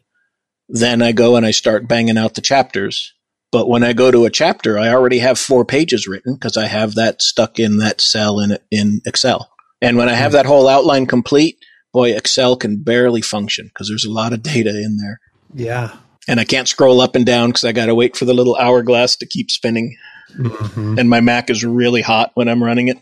then 0.67 1.01
I 1.03 1.12
go 1.12 1.36
and 1.36 1.45
I 1.45 1.51
start 1.51 1.88
banging 1.88 2.17
out 2.17 2.33
the 2.33 2.41
chapters. 2.41 3.13
But 3.51 3.69
when 3.69 3.83
I 3.83 3.93
go 3.93 4.11
to 4.11 4.25
a 4.25 4.29
chapter, 4.29 4.77
I 4.77 4.89
already 4.89 5.19
have 5.19 5.39
four 5.39 5.63
pages 5.63 6.07
written 6.07 6.33
because 6.33 6.57
I 6.57 6.67
have 6.67 6.95
that 6.95 7.21
stuck 7.21 7.59
in 7.59 7.77
that 7.77 8.01
cell 8.01 8.39
in, 8.39 8.57
in 8.71 9.01
Excel. 9.05 9.49
And 9.81 9.97
when 9.97 10.09
I 10.09 10.13
have 10.13 10.31
hmm. 10.31 10.37
that 10.37 10.45
whole 10.45 10.67
outline 10.67 11.05
complete, 11.05 11.57
boy, 11.93 12.13
Excel 12.15 12.57
can 12.57 12.83
barely 12.83 13.21
function 13.21 13.67
because 13.67 13.87
there's 13.87 14.05
a 14.05 14.11
lot 14.11 14.33
of 14.33 14.43
data 14.43 14.69
in 14.69 14.97
there. 14.97 15.19
Yeah. 15.53 15.95
And 16.27 16.39
I 16.39 16.43
can't 16.43 16.67
scroll 16.67 16.99
up 16.99 17.15
and 17.15 17.25
down 17.25 17.49
because 17.49 17.63
I 17.63 17.71
got 17.71 17.85
to 17.85 17.95
wait 17.95 18.17
for 18.17 18.25
the 18.25 18.33
little 18.33 18.57
hourglass 18.57 19.15
to 19.17 19.25
keep 19.25 19.49
spinning. 19.49 19.95
Mm-hmm. 20.37 20.99
And 20.99 21.09
my 21.09 21.21
Mac 21.21 21.49
is 21.49 21.63
really 21.63 22.01
hot 22.01 22.31
when 22.33 22.49
I'm 22.49 22.61
running 22.61 22.89
it. 22.89 22.97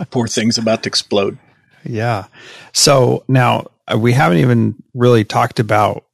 Poor 0.10 0.28
thing's 0.28 0.56
about 0.56 0.84
to 0.84 0.88
explode. 0.88 1.36
Yeah. 1.84 2.26
So 2.72 3.24
now 3.26 3.66
uh, 3.92 3.98
we 3.98 4.12
haven't 4.12 4.38
even 4.38 4.76
really 4.94 5.24
talked 5.24 5.58
about 5.58 6.04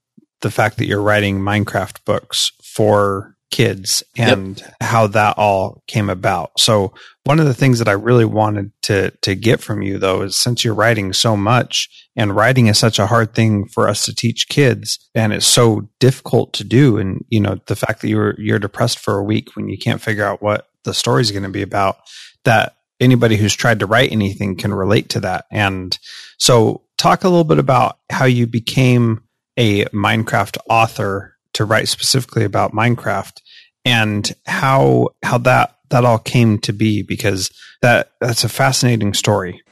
the 0.41 0.51
fact 0.51 0.79
that 0.79 0.87
you're 0.87 1.03
writing 1.03 1.41
Minecraft 1.41 2.05
books 2.05 2.53
for 2.75 3.37
kids 3.51 4.03
and 4.17 4.61
yep. 4.61 4.75
how 4.81 5.07
that 5.07 5.39
all 5.39 5.83
came 5.87 6.11
about. 6.11 6.59
So 6.59 6.93
one 7.23 7.39
of 7.39 7.47
the 7.47 7.55
things 7.55 7.79
that 7.79 7.89
I 7.89 7.93
really 7.93 8.25
wanted 8.25 8.73
to 8.83 9.11
to 9.23 9.35
get 9.37 9.61
from 9.61 9.81
you 9.81 9.99
though 9.99 10.23
is 10.23 10.37
since 10.37 10.65
you're 10.65 10.75
writing 10.75 11.13
so 11.13 11.37
much 11.37 11.89
and 12.17 12.35
writing 12.35 12.67
is 12.67 12.79
such 12.79 12.99
a 12.99 13.07
hard 13.07 13.35
thing 13.35 13.67
for 13.69 13.89
us 13.89 14.05
to 14.07 14.15
teach 14.15 14.49
kids 14.49 14.99
and 15.15 15.33
it's 15.33 15.47
so 15.47 15.89
difficult 16.01 16.53
to 16.55 16.65
do 16.65 16.99
and 16.99 17.25
you 17.29 17.41
know 17.41 17.61
the 17.67 17.77
fact 17.77 18.01
that 18.01 18.09
you're 18.09 18.35
you're 18.39 18.59
depressed 18.59 18.99
for 18.99 19.19
a 19.19 19.25
week 19.25 19.55
when 19.55 19.69
you 19.69 19.79
can't 19.79 20.03
figure 20.03 20.25
out 20.25 20.43
what 20.43 20.69
the 20.83 20.93
story 20.93 21.21
is 21.21 21.31
going 21.31 21.45
to 21.45 21.49
be 21.49 21.63
about 21.63 21.99
that 22.45 22.75
anybody 23.01 23.37
who's 23.37 23.55
tried 23.55 23.81
to 23.81 23.87
write 23.87 24.13
anything 24.13 24.57
can 24.57 24.73
relate 24.73 25.11
to 25.11 25.21
that. 25.21 25.47
And 25.51 25.97
so 26.39 26.83
talk 26.97 27.25
a 27.25 27.29
little 27.29 27.45
bit 27.45 27.59
about 27.59 27.99
how 28.11 28.25
you 28.25 28.47
became 28.47 29.23
a 29.57 29.85
Minecraft 29.87 30.59
author 30.69 31.34
to 31.55 31.65
write 31.65 31.89
specifically 31.89 32.45
about 32.45 32.73
Minecraft 32.73 33.41
and 33.85 34.33
how 34.47 35.09
how 35.23 35.39
that 35.39 35.77
that 35.91 36.05
all 36.05 36.19
came 36.19 36.59
to 36.59 36.73
be 36.73 37.03
because 37.03 37.51
that 37.83 38.13
that's 38.21 38.45
a 38.45 38.49
fascinating 38.49 39.15
story. 39.15 39.63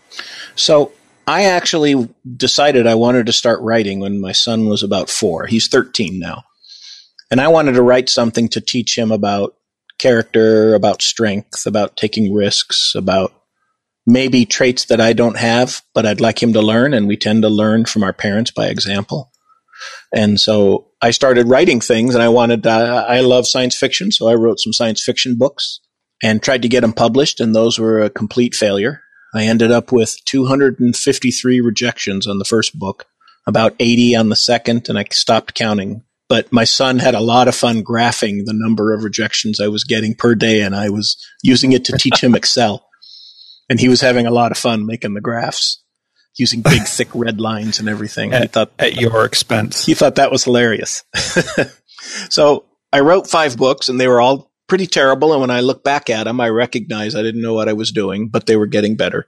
So 0.54 0.92
I 1.26 1.44
actually 1.44 2.08
decided 2.36 2.86
I 2.86 2.94
wanted 2.94 3.26
to 3.26 3.32
start 3.32 3.60
writing 3.60 4.00
when 4.00 4.20
my 4.20 4.32
son 4.32 4.66
was 4.66 4.82
about 4.82 5.08
4. 5.08 5.46
He's 5.46 5.68
13 5.68 6.18
now. 6.18 6.44
And 7.30 7.40
I 7.40 7.48
wanted 7.48 7.72
to 7.72 7.82
write 7.82 8.08
something 8.08 8.48
to 8.50 8.60
teach 8.60 8.98
him 8.98 9.10
about 9.10 9.56
character, 9.98 10.74
about 10.74 11.00
strength, 11.00 11.64
about 11.64 11.96
taking 11.96 12.34
risks, 12.34 12.94
about 12.94 13.32
maybe 14.06 14.44
traits 14.44 14.86
that 14.86 15.00
I 15.00 15.12
don't 15.12 15.38
have, 15.38 15.82
but 15.94 16.04
I'd 16.04 16.20
like 16.20 16.42
him 16.42 16.52
to 16.52 16.60
learn. 16.60 16.92
And 16.92 17.06
we 17.08 17.16
tend 17.16 17.42
to 17.42 17.48
learn 17.48 17.84
from 17.84 18.02
our 18.02 18.12
parents 18.12 18.50
by 18.50 18.66
example. 18.66 19.31
And 20.14 20.38
so 20.38 20.88
I 21.00 21.10
started 21.10 21.48
writing 21.48 21.80
things 21.80 22.14
and 22.14 22.22
I 22.22 22.28
wanted, 22.28 22.66
uh, 22.66 23.06
I 23.08 23.20
love 23.20 23.46
science 23.46 23.76
fiction. 23.76 24.12
So 24.12 24.28
I 24.28 24.34
wrote 24.34 24.60
some 24.60 24.72
science 24.72 25.02
fiction 25.02 25.36
books 25.36 25.80
and 26.22 26.42
tried 26.42 26.62
to 26.62 26.68
get 26.68 26.82
them 26.82 26.92
published. 26.92 27.40
And 27.40 27.54
those 27.54 27.78
were 27.78 28.00
a 28.00 28.10
complete 28.10 28.54
failure. 28.54 29.00
I 29.34 29.44
ended 29.44 29.72
up 29.72 29.90
with 29.90 30.16
253 30.26 31.60
rejections 31.60 32.26
on 32.26 32.38
the 32.38 32.44
first 32.44 32.78
book, 32.78 33.06
about 33.46 33.74
80 33.80 34.16
on 34.16 34.28
the 34.28 34.36
second, 34.36 34.88
and 34.90 34.98
I 34.98 35.06
stopped 35.10 35.54
counting. 35.54 36.02
But 36.28 36.52
my 36.52 36.64
son 36.64 36.98
had 36.98 37.14
a 37.14 37.20
lot 37.20 37.48
of 37.48 37.54
fun 37.54 37.82
graphing 37.82 38.44
the 38.44 38.54
number 38.54 38.92
of 38.92 39.04
rejections 39.04 39.60
I 39.60 39.68
was 39.68 39.84
getting 39.84 40.14
per 40.14 40.34
day, 40.34 40.60
and 40.60 40.76
I 40.76 40.90
was 40.90 41.16
using 41.42 41.72
it 41.72 41.86
to 41.86 41.96
teach 41.96 42.22
him 42.22 42.34
Excel. 42.36 42.86
And 43.70 43.80
he 43.80 43.88
was 43.88 44.02
having 44.02 44.26
a 44.26 44.30
lot 44.30 44.52
of 44.52 44.58
fun 44.58 44.84
making 44.84 45.14
the 45.14 45.20
graphs 45.22 45.82
using 46.36 46.62
big, 46.62 46.82
thick 46.82 47.08
red 47.14 47.40
lines 47.40 47.78
and 47.78 47.88
everything. 47.88 48.32
At, 48.32 48.42
he 48.42 48.48
thought 48.48 48.72
at 48.78 48.96
your 48.96 49.24
expense. 49.24 49.84
He 49.84 49.94
thought 49.94 50.16
that 50.16 50.30
was 50.30 50.44
hilarious. 50.44 51.04
so 52.30 52.64
I 52.92 53.00
wrote 53.00 53.28
five 53.28 53.56
books, 53.56 53.88
and 53.88 54.00
they 54.00 54.08
were 54.08 54.20
all 54.20 54.50
pretty 54.68 54.86
terrible. 54.86 55.32
And 55.32 55.40
when 55.40 55.50
I 55.50 55.60
look 55.60 55.84
back 55.84 56.08
at 56.10 56.24
them, 56.24 56.40
I 56.40 56.48
recognize 56.48 57.14
I 57.14 57.22
didn't 57.22 57.42
know 57.42 57.54
what 57.54 57.68
I 57.68 57.74
was 57.74 57.92
doing, 57.92 58.28
but 58.28 58.46
they 58.46 58.56
were 58.56 58.66
getting 58.66 58.96
better. 58.96 59.26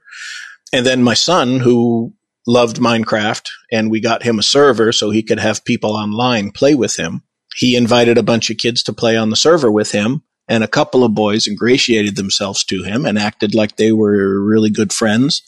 And 0.73 0.85
then 0.85 1.03
my 1.03 1.13
son, 1.13 1.59
who 1.59 2.13
loved 2.47 2.77
Minecraft, 2.77 3.47
and 3.71 3.89
we 3.89 3.99
got 3.99 4.23
him 4.23 4.39
a 4.39 4.43
server 4.43 4.91
so 4.91 5.09
he 5.09 5.23
could 5.23 5.39
have 5.39 5.65
people 5.65 5.91
online 5.91 6.51
play 6.51 6.75
with 6.75 6.97
him. 6.97 7.23
He 7.55 7.75
invited 7.75 8.17
a 8.17 8.23
bunch 8.23 8.49
of 8.49 8.57
kids 8.57 8.83
to 8.83 8.93
play 8.93 9.15
on 9.15 9.29
the 9.29 9.35
server 9.35 9.71
with 9.71 9.91
him, 9.91 10.23
and 10.47 10.63
a 10.63 10.67
couple 10.67 11.03
of 11.03 11.15
boys 11.15 11.47
ingratiated 11.47 12.15
themselves 12.15 12.63
to 12.65 12.83
him 12.83 13.05
and 13.05 13.17
acted 13.17 13.55
like 13.55 13.75
they 13.75 13.91
were 13.91 14.43
really 14.43 14.69
good 14.69 14.93
friends. 14.93 15.41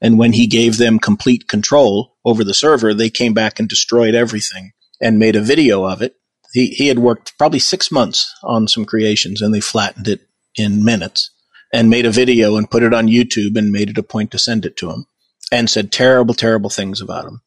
And 0.00 0.18
when 0.18 0.32
he 0.32 0.46
gave 0.46 0.76
them 0.76 0.98
complete 0.98 1.48
control 1.48 2.16
over 2.24 2.44
the 2.44 2.54
server, 2.54 2.94
they 2.94 3.10
came 3.10 3.34
back 3.34 3.58
and 3.58 3.68
destroyed 3.68 4.14
everything 4.14 4.72
and 5.00 5.18
made 5.18 5.36
a 5.36 5.40
video 5.40 5.84
of 5.84 6.02
it. 6.02 6.16
He, 6.52 6.68
he 6.68 6.88
had 6.88 6.98
worked 6.98 7.36
probably 7.38 7.58
six 7.58 7.90
months 7.90 8.32
on 8.42 8.68
some 8.68 8.84
creations 8.84 9.42
and 9.42 9.52
they 9.52 9.60
flattened 9.60 10.08
it 10.08 10.20
in 10.56 10.84
minutes 10.84 11.30
and 11.72 11.90
made 11.90 12.06
a 12.06 12.10
video 12.10 12.56
and 12.56 12.70
put 12.70 12.82
it 12.82 12.94
on 12.94 13.08
YouTube 13.08 13.56
and 13.56 13.72
made 13.72 13.90
it 13.90 13.98
a 13.98 14.02
point 14.02 14.30
to 14.30 14.38
send 14.38 14.64
it 14.64 14.76
to 14.76 14.90
him 14.90 15.06
and 15.50 15.68
said 15.68 15.90
terrible, 15.90 16.34
terrible 16.34 16.70
things 16.70 17.00
about 17.00 17.26
him. 17.26 17.40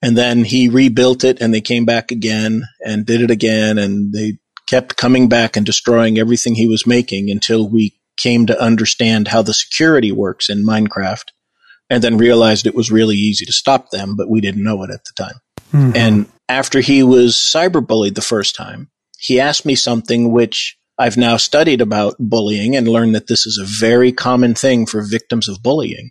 And 0.00 0.16
then 0.16 0.44
he 0.44 0.68
rebuilt 0.68 1.24
it 1.24 1.40
and 1.40 1.52
they 1.52 1.60
came 1.60 1.84
back 1.84 2.10
again 2.10 2.64
and 2.84 3.06
did 3.06 3.20
it 3.20 3.30
again 3.30 3.78
and 3.78 4.12
they 4.12 4.38
kept 4.66 4.96
coming 4.96 5.28
back 5.28 5.56
and 5.56 5.64
destroying 5.64 6.18
everything 6.18 6.54
he 6.54 6.66
was 6.66 6.86
making 6.86 7.30
until 7.30 7.68
we 7.68 7.98
came 8.16 8.46
to 8.46 8.60
understand 8.60 9.28
how 9.28 9.42
the 9.42 9.54
security 9.54 10.12
works 10.12 10.48
in 10.48 10.64
Minecraft 10.64 11.24
and 11.90 12.02
then 12.02 12.18
realized 12.18 12.66
it 12.66 12.74
was 12.74 12.90
really 12.90 13.16
easy 13.16 13.44
to 13.44 13.52
stop 13.52 13.90
them, 13.90 14.16
but 14.16 14.30
we 14.30 14.40
didn't 14.40 14.64
know 14.64 14.82
it 14.82 14.90
at 14.90 15.04
the 15.04 15.12
time. 15.24 15.34
Mm-hmm. 15.72 15.96
And 15.96 16.26
after 16.48 16.80
he 16.80 17.02
was 17.02 17.34
cyberbullied 17.34 18.14
the 18.14 18.22
first 18.22 18.54
time, 18.54 18.90
he 19.18 19.40
asked 19.40 19.64
me 19.64 19.74
something 19.74 20.32
which 20.32 20.76
I've 20.98 21.16
now 21.16 21.36
studied 21.36 21.80
about 21.80 22.16
bullying 22.18 22.76
and 22.76 22.86
learned 22.86 23.14
that 23.14 23.26
this 23.26 23.46
is 23.46 23.58
a 23.58 23.64
very 23.64 24.12
common 24.12 24.54
thing 24.54 24.86
for 24.86 25.02
victims 25.02 25.48
of 25.48 25.62
bullying. 25.62 26.10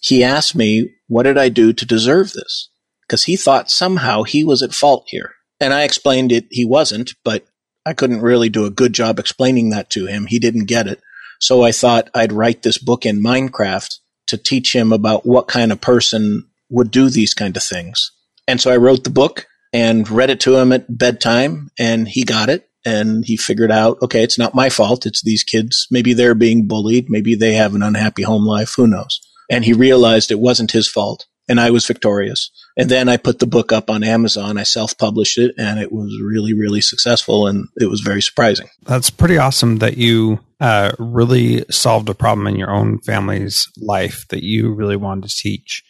He 0.00 0.22
asked 0.22 0.54
me, 0.54 0.90
what 1.08 1.24
did 1.24 1.38
I 1.38 1.48
do 1.48 1.72
to 1.72 1.86
deserve 1.86 2.32
this? 2.32 2.70
Because 3.02 3.24
he 3.24 3.36
thought 3.36 3.70
somehow 3.70 4.22
he 4.22 4.44
was 4.44 4.62
at 4.62 4.74
fault 4.74 5.04
here. 5.08 5.34
And 5.60 5.72
I 5.72 5.84
explained 5.84 6.32
it, 6.32 6.46
he 6.50 6.64
wasn't, 6.64 7.14
but 7.24 7.44
I 7.84 7.94
couldn't 7.94 8.20
really 8.20 8.48
do 8.48 8.64
a 8.64 8.70
good 8.70 8.92
job 8.92 9.18
explaining 9.18 9.70
that 9.70 9.90
to 9.90 10.06
him. 10.06 10.26
He 10.26 10.38
didn't 10.38 10.66
get 10.66 10.86
it. 10.86 11.00
So 11.40 11.62
I 11.62 11.72
thought 11.72 12.10
I'd 12.14 12.32
write 12.32 12.62
this 12.62 12.78
book 12.78 13.04
in 13.04 13.22
Minecraft 13.22 13.98
to 14.32 14.38
teach 14.38 14.74
him 14.74 14.92
about 14.92 15.24
what 15.26 15.46
kind 15.46 15.70
of 15.70 15.80
person 15.80 16.48
would 16.70 16.90
do 16.90 17.10
these 17.10 17.34
kind 17.34 17.56
of 17.56 17.62
things. 17.62 18.10
And 18.48 18.60
so 18.60 18.72
I 18.72 18.78
wrote 18.78 19.04
the 19.04 19.10
book 19.10 19.46
and 19.72 20.08
read 20.10 20.30
it 20.30 20.40
to 20.40 20.56
him 20.56 20.72
at 20.72 20.98
bedtime 20.98 21.70
and 21.78 22.08
he 22.08 22.24
got 22.24 22.48
it 22.48 22.68
and 22.84 23.24
he 23.24 23.36
figured 23.36 23.70
out, 23.70 24.00
okay, 24.02 24.22
it's 24.22 24.38
not 24.38 24.54
my 24.54 24.70
fault. 24.70 25.06
It's 25.06 25.22
these 25.22 25.44
kids. 25.44 25.86
Maybe 25.90 26.14
they're 26.14 26.34
being 26.34 26.66
bullied. 26.66 27.08
Maybe 27.08 27.34
they 27.34 27.52
have 27.54 27.74
an 27.74 27.82
unhappy 27.82 28.22
home 28.22 28.46
life. 28.46 28.74
Who 28.76 28.86
knows? 28.86 29.20
And 29.50 29.64
he 29.64 29.74
realized 29.74 30.30
it 30.30 30.40
wasn't 30.40 30.72
his 30.72 30.88
fault 30.88 31.26
and 31.48 31.60
I 31.60 31.70
was 31.70 31.86
victorious. 31.86 32.50
And 32.76 32.88
then 32.88 33.08
I 33.08 33.16
put 33.16 33.38
the 33.38 33.46
book 33.46 33.72
up 33.72 33.90
on 33.90 34.02
Amazon. 34.02 34.58
I 34.58 34.62
self 34.62 34.96
published 34.96 35.38
it 35.38 35.54
and 35.58 35.78
it 35.78 35.92
was 35.92 36.18
really, 36.22 36.54
really 36.54 36.80
successful 36.80 37.46
and 37.46 37.68
it 37.76 37.90
was 37.90 38.00
very 38.00 38.22
surprising. 38.22 38.68
That's 38.82 39.10
pretty 39.10 39.38
awesome 39.38 39.78
that 39.78 39.96
you 39.96 40.40
uh, 40.60 40.92
really 40.98 41.64
solved 41.70 42.08
a 42.08 42.14
problem 42.14 42.46
in 42.46 42.56
your 42.56 42.70
own 42.70 43.00
family's 43.00 43.68
life 43.76 44.26
that 44.28 44.42
you 44.42 44.72
really 44.72 44.96
wanted 44.96 45.28
to 45.28 45.36
teach 45.36 45.82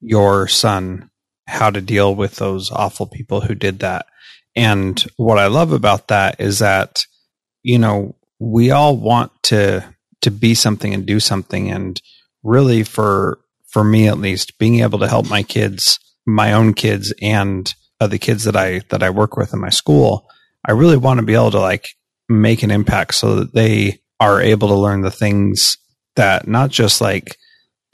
your 0.00 0.48
son 0.48 1.10
how 1.46 1.70
to 1.70 1.80
deal 1.80 2.14
with 2.14 2.36
those 2.36 2.70
awful 2.70 3.06
people 3.06 3.42
who 3.42 3.54
did 3.54 3.80
that. 3.80 4.06
And 4.56 5.04
what 5.16 5.38
I 5.38 5.48
love 5.48 5.72
about 5.72 6.08
that 6.08 6.40
is 6.40 6.60
that, 6.60 7.04
you 7.62 7.78
know, 7.78 8.16
we 8.38 8.70
all 8.70 8.96
want 8.96 9.32
to 9.44 9.84
to 10.22 10.30
be 10.30 10.54
something 10.54 10.94
and 10.94 11.04
do 11.04 11.20
something 11.20 11.70
and 11.70 12.00
really 12.42 12.82
for 12.82 13.38
for 13.74 13.82
me 13.82 14.06
at 14.06 14.18
least 14.18 14.56
being 14.56 14.80
able 14.82 15.00
to 15.00 15.08
help 15.08 15.28
my 15.28 15.42
kids 15.42 15.98
my 16.26 16.52
own 16.52 16.72
kids 16.72 17.12
and 17.20 17.74
uh, 18.00 18.06
the 18.06 18.20
kids 18.20 18.44
that 18.44 18.54
I 18.56 18.82
that 18.90 19.02
I 19.02 19.10
work 19.10 19.36
with 19.36 19.52
in 19.52 19.60
my 19.60 19.70
school 19.70 20.28
I 20.64 20.72
really 20.72 20.96
want 20.96 21.18
to 21.18 21.26
be 21.26 21.34
able 21.34 21.50
to 21.50 21.60
like 21.60 21.88
make 22.28 22.62
an 22.62 22.70
impact 22.70 23.16
so 23.16 23.34
that 23.34 23.52
they 23.52 24.00
are 24.20 24.40
able 24.40 24.68
to 24.68 24.76
learn 24.76 25.00
the 25.00 25.10
things 25.10 25.76
that 26.14 26.46
not 26.46 26.70
just 26.70 27.00
like 27.00 27.36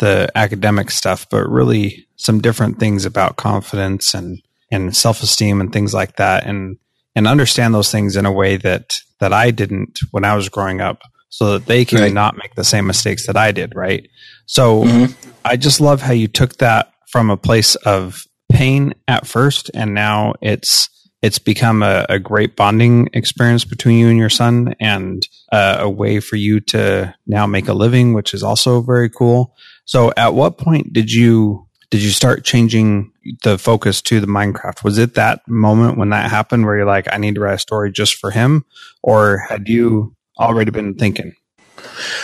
the 0.01 0.31
academic 0.35 0.91
stuff 0.91 1.27
but 1.31 1.49
really 1.49 2.07
some 2.17 2.43
different 2.43 2.79
things 2.79 3.07
about 3.07 3.37
confidence 3.39 4.13
and 4.13 4.43
and 4.71 4.95
self-esteem 4.95 5.63
and 5.63 5.73
things 5.73 5.95
like 5.95 6.17
that 6.17 6.45
and 6.45 6.77
and 7.15 7.27
understand 7.27 7.75
those 7.75 7.91
things 7.91 8.17
in 8.17 8.27
a 8.27 8.33
way 8.33 8.59
that 8.59 8.93
that 9.19 9.33
I 9.33 9.51
didn't 9.51 9.99
when 10.11 10.27
I 10.27 10.37
was 10.37 10.51
growing 10.51 10.83
up 10.83 11.01
so 11.31 11.53
that 11.53 11.67
they 11.67 11.85
can 11.85 12.01
right. 12.01 12.13
not 12.13 12.37
make 12.37 12.55
the 12.55 12.65
same 12.65 12.87
mistakes 12.87 13.27
that 13.27 13.37
I 13.37 13.53
did, 13.53 13.75
right? 13.75 14.09
So 14.47 14.85
mm-hmm. 14.85 15.31
I 15.45 15.57
just 15.57 15.81
love 15.81 16.03
how 16.03 16.13
you 16.13 16.29
took 16.29 16.57
that 16.59 16.93
from 17.09 17.31
a 17.31 17.37
place 17.37 17.75
of 17.77 18.25
pain 18.53 18.95
at 19.09 19.27
first 19.27 19.71
and 19.75 19.95
now 19.95 20.35
it's 20.43 20.89
it's 21.23 21.39
become 21.39 21.83
a, 21.83 22.05
a 22.09 22.19
great 22.19 22.57
bonding 22.57 23.09
experience 23.13 23.65
between 23.65 23.99
you 23.99 24.09
and 24.09 24.19
your 24.19 24.31
son 24.31 24.75
and 24.81 25.29
uh, 25.53 25.77
a 25.81 25.89
way 25.89 26.19
for 26.19 26.35
you 26.35 26.59
to 26.59 27.15
now 27.27 27.47
make 27.47 27.69
a 27.69 27.73
living 27.73 28.13
which 28.13 28.35
is 28.35 28.43
also 28.43 28.81
very 28.81 29.09
cool 29.09 29.55
so 29.85 30.13
at 30.17 30.35
what 30.35 30.59
point 30.59 30.93
did 30.93 31.13
you 31.13 31.69
did 31.91 32.03
you 32.03 32.11
start 32.11 32.45
changing 32.45 33.11
the 33.43 33.59
focus 33.59 34.01
to 34.03 34.21
the 34.21 34.27
Minecraft? 34.27 34.85
Was 34.85 34.99
it 34.99 35.15
that 35.15 35.47
moment 35.49 35.99
when 35.99 36.11
that 36.11 36.31
happened 36.31 36.65
where 36.65 36.77
you're 36.77 36.87
like, 36.87 37.13
I 37.13 37.19
need 37.19 37.35
to 37.35 37.41
write 37.41 37.55
a 37.55 37.59
story 37.59 37.91
just 37.91 38.15
for 38.15 38.31
him? 38.31 38.65
Or 39.03 39.39
had 39.39 39.69
you 39.69 40.15
already 40.41 40.71
been 40.71 40.95
thinking? 40.95 41.35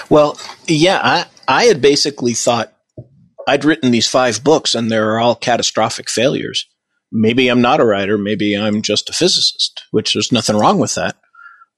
Well, 0.08 0.38
yeah, 0.66 1.00
I, 1.02 1.26
I 1.46 1.64
had 1.64 1.80
basically 1.80 2.34
thought 2.34 2.72
I'd 3.46 3.64
written 3.64 3.90
these 3.90 4.08
five 4.08 4.42
books 4.42 4.74
and 4.74 4.90
they're 4.90 5.18
all 5.18 5.34
catastrophic 5.34 6.10
failures. 6.10 6.66
Maybe 7.12 7.48
I'm 7.48 7.62
not 7.62 7.80
a 7.80 7.84
writer. 7.84 8.18
Maybe 8.18 8.56
I'm 8.56 8.82
just 8.82 9.08
a 9.08 9.12
physicist, 9.12 9.84
which 9.92 10.12
there's 10.12 10.32
nothing 10.32 10.56
wrong 10.56 10.78
with 10.78 10.94
that. 10.96 11.16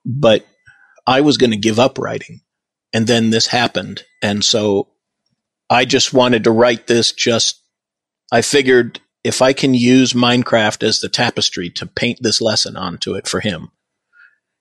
But 0.04 0.46
I 1.06 1.20
was 1.20 1.36
going 1.36 1.50
to 1.50 1.56
give 1.56 1.78
up 1.78 1.98
writing. 1.98 2.40
And 2.92 3.06
then 3.06 3.30
this 3.30 3.48
happened. 3.48 4.04
And 4.22 4.42
so 4.42 4.88
I 5.68 5.84
just 5.84 6.14
wanted 6.14 6.44
to 6.44 6.50
write 6.50 6.86
this 6.86 7.12
just 7.12 7.60
I 8.32 8.42
figured 8.42 9.00
if 9.24 9.42
I 9.42 9.52
can 9.52 9.74
use 9.74 10.12
Minecraft 10.12 10.82
as 10.82 11.00
the 11.00 11.08
tapestry 11.08 11.70
to 11.70 11.86
paint 11.86 12.18
this 12.22 12.40
lesson 12.40 12.76
onto 12.76 13.14
it 13.14 13.26
for 13.26 13.40
him, 13.40 13.70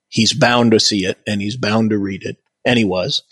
he's 0.08 0.32
bound 0.32 0.72
to 0.72 0.80
see 0.80 1.04
it 1.04 1.18
and 1.26 1.40
he's 1.40 1.56
bound 1.56 1.90
to 1.90 1.98
read 1.98 2.22
it. 2.24 2.36
And 2.64 2.78
he 2.78 2.84
was. 2.84 3.22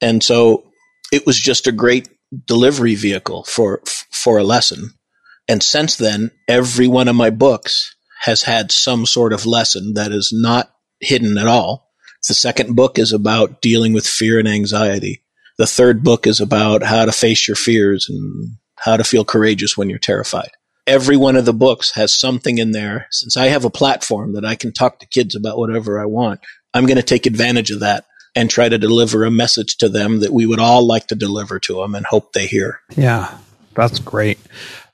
And 0.00 0.22
so 0.22 0.64
it 1.12 1.26
was 1.26 1.38
just 1.38 1.66
a 1.66 1.72
great 1.72 2.08
delivery 2.46 2.94
vehicle 2.94 3.44
for, 3.44 3.82
for 4.10 4.38
a 4.38 4.44
lesson. 4.44 4.90
And 5.48 5.62
since 5.62 5.96
then, 5.96 6.30
every 6.46 6.86
one 6.86 7.08
of 7.08 7.16
my 7.16 7.30
books 7.30 7.94
has 8.22 8.42
had 8.42 8.70
some 8.72 9.06
sort 9.06 9.32
of 9.32 9.46
lesson 9.46 9.94
that 9.94 10.12
is 10.12 10.30
not 10.32 10.70
hidden 11.00 11.38
at 11.38 11.46
all. 11.46 11.88
The 12.26 12.34
second 12.34 12.74
book 12.74 12.98
is 12.98 13.12
about 13.12 13.62
dealing 13.62 13.92
with 13.92 14.06
fear 14.06 14.38
and 14.38 14.48
anxiety. 14.48 15.22
The 15.56 15.66
third 15.66 16.02
book 16.02 16.26
is 16.26 16.40
about 16.40 16.82
how 16.82 17.04
to 17.04 17.12
face 17.12 17.48
your 17.48 17.54
fears 17.54 18.08
and 18.08 18.56
how 18.76 18.96
to 18.96 19.04
feel 19.04 19.24
courageous 19.24 19.76
when 19.76 19.88
you're 19.88 19.98
terrified. 19.98 20.50
Every 20.88 21.18
one 21.18 21.36
of 21.36 21.44
the 21.44 21.52
books 21.52 21.94
has 21.94 22.12
something 22.12 22.56
in 22.56 22.72
there. 22.72 23.06
Since 23.10 23.36
I 23.36 23.48
have 23.48 23.64
a 23.64 23.70
platform 23.70 24.32
that 24.32 24.44
I 24.44 24.54
can 24.54 24.72
talk 24.72 25.00
to 25.00 25.06
kids 25.06 25.34
about 25.34 25.58
whatever 25.58 26.00
I 26.00 26.06
want, 26.06 26.40
I'm 26.72 26.86
going 26.86 26.96
to 26.96 27.02
take 27.02 27.26
advantage 27.26 27.70
of 27.70 27.80
that 27.80 28.06
and 28.34 28.48
try 28.48 28.68
to 28.68 28.78
deliver 28.78 29.24
a 29.24 29.30
message 29.30 29.76
to 29.78 29.88
them 29.88 30.20
that 30.20 30.32
we 30.32 30.46
would 30.46 30.60
all 30.60 30.86
like 30.86 31.08
to 31.08 31.14
deliver 31.14 31.58
to 31.60 31.74
them 31.74 31.94
and 31.94 32.06
hope 32.06 32.32
they 32.32 32.46
hear. 32.46 32.80
Yeah, 32.96 33.36
that's 33.74 33.98
great. 33.98 34.38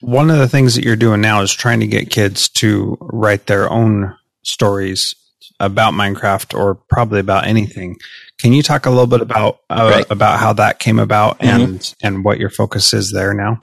One 0.01 0.31
of 0.31 0.39
the 0.39 0.49
things 0.49 0.75
that 0.75 0.85
you're 0.85 0.97
doing 0.97 1.21
now 1.21 1.43
is 1.43 1.53
trying 1.53 1.81
to 1.81 1.87
get 1.87 2.11
kids 2.11 2.49
to 2.51 2.99
write 3.01 3.47
their 3.47 3.71
own 3.71 4.17
stories 4.43 5.15
about 5.61 5.95
Minecraft 5.95 6.59
or 6.59 6.75
probably 6.75 7.21
about 7.21 7.47
anything. 7.47 7.97
Can 8.39 8.53
you 8.53 8.63
talk 8.63 8.87
a 8.87 8.91
little 8.91 9.07
bit 9.07 9.21
about 9.21 9.61
uh, 9.71 9.91
right. 9.93 10.11
about 10.11 10.41
how 10.41 10.53
that 10.55 10.81
came 10.81 10.99
about 10.99 11.39
mm-hmm. 11.39 11.63
and 11.63 11.95
and 12.03 12.25
what 12.25 12.39
your 12.39 12.51
focus 12.51 12.93
is 12.93 13.13
there 13.13 13.33
now? 13.33 13.63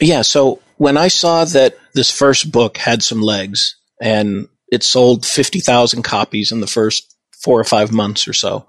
Yeah, 0.00 0.22
so 0.22 0.60
when 0.76 0.96
I 0.96 1.08
saw 1.08 1.44
that 1.44 1.76
this 1.94 2.10
first 2.10 2.50
book 2.52 2.76
had 2.76 3.02
some 3.02 3.20
legs 3.20 3.76
and 4.00 4.48
it 4.70 4.82
sold 4.82 5.24
50,000 5.24 6.02
copies 6.02 6.52
in 6.52 6.60
the 6.60 6.66
first 6.66 7.14
4 7.42 7.60
or 7.60 7.64
5 7.64 7.92
months 7.92 8.26
or 8.26 8.32
so, 8.32 8.66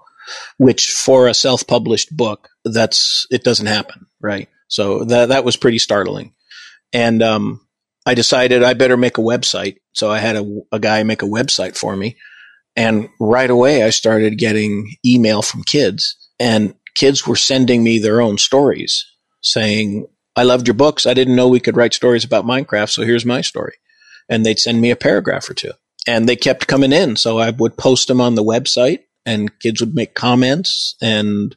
which 0.56 0.90
for 0.90 1.26
a 1.26 1.34
self-published 1.34 2.16
book, 2.16 2.48
that's 2.64 3.26
it 3.30 3.44
doesn't 3.44 3.66
happen, 3.66 4.06
right? 4.20 4.48
So 4.68 5.04
that 5.04 5.30
that 5.30 5.44
was 5.44 5.56
pretty 5.56 5.78
startling. 5.78 6.34
And 6.92 7.22
um, 7.22 7.66
I 8.06 8.14
decided 8.14 8.62
I 8.62 8.74
better 8.74 8.96
make 8.96 9.18
a 9.18 9.22
website. 9.22 9.76
So 9.92 10.10
I 10.10 10.18
had 10.18 10.36
a, 10.36 10.60
a 10.72 10.78
guy 10.78 11.02
make 11.02 11.22
a 11.22 11.26
website 11.26 11.76
for 11.76 11.96
me 11.96 12.16
and 12.78 13.08
right 13.18 13.50
away, 13.50 13.82
I 13.82 13.90
started 13.90 14.38
getting 14.38 14.94
email 15.04 15.42
from 15.42 15.64
kids, 15.64 16.16
and 16.38 16.76
kids 16.94 17.26
were 17.26 17.34
sending 17.34 17.82
me 17.82 17.98
their 17.98 18.20
own 18.20 18.38
stories 18.38 19.04
saying, 19.42 20.06
I 20.38 20.44
loved 20.44 20.68
your 20.68 20.74
books. 20.74 21.04
I 21.04 21.14
didn't 21.14 21.36
know 21.36 21.48
we 21.48 21.60
could 21.60 21.76
write 21.76 21.92
stories 21.92 22.24
about 22.24 22.46
Minecraft, 22.46 22.90
so 22.90 23.02
here's 23.02 23.24
my 23.24 23.40
story. 23.40 23.74
And 24.28 24.46
they'd 24.46 24.58
send 24.58 24.80
me 24.80 24.90
a 24.90 24.96
paragraph 24.96 25.50
or 25.50 25.54
two. 25.54 25.72
And 26.06 26.28
they 26.28 26.36
kept 26.36 26.68
coming 26.68 26.92
in. 26.92 27.16
So 27.16 27.38
I 27.38 27.50
would 27.50 27.76
post 27.76 28.06
them 28.06 28.20
on 28.20 28.36
the 28.36 28.44
website, 28.44 29.00
and 29.26 29.58
kids 29.58 29.80
would 29.80 29.94
make 29.94 30.14
comments, 30.14 30.94
and 31.02 31.56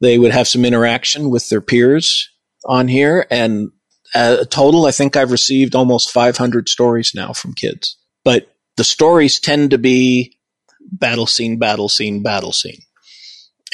they 0.00 0.18
would 0.18 0.32
have 0.32 0.48
some 0.48 0.64
interaction 0.64 1.28
with 1.30 1.48
their 1.50 1.60
peers 1.60 2.30
on 2.64 2.88
here. 2.88 3.26
And 3.30 3.72
uh, 4.14 4.38
a 4.40 4.46
total, 4.46 4.86
I 4.86 4.90
think 4.90 5.16
I've 5.16 5.30
received 5.30 5.74
almost 5.74 6.10
500 6.10 6.68
stories 6.68 7.14
now 7.14 7.34
from 7.34 7.52
kids. 7.52 7.98
But 8.24 8.48
the 8.76 8.84
stories 8.84 9.38
tend 9.38 9.70
to 9.72 9.78
be 9.78 10.38
battle 10.80 11.26
scene, 11.26 11.58
battle 11.58 11.90
scene, 11.90 12.22
battle 12.22 12.52
scene. 12.52 12.80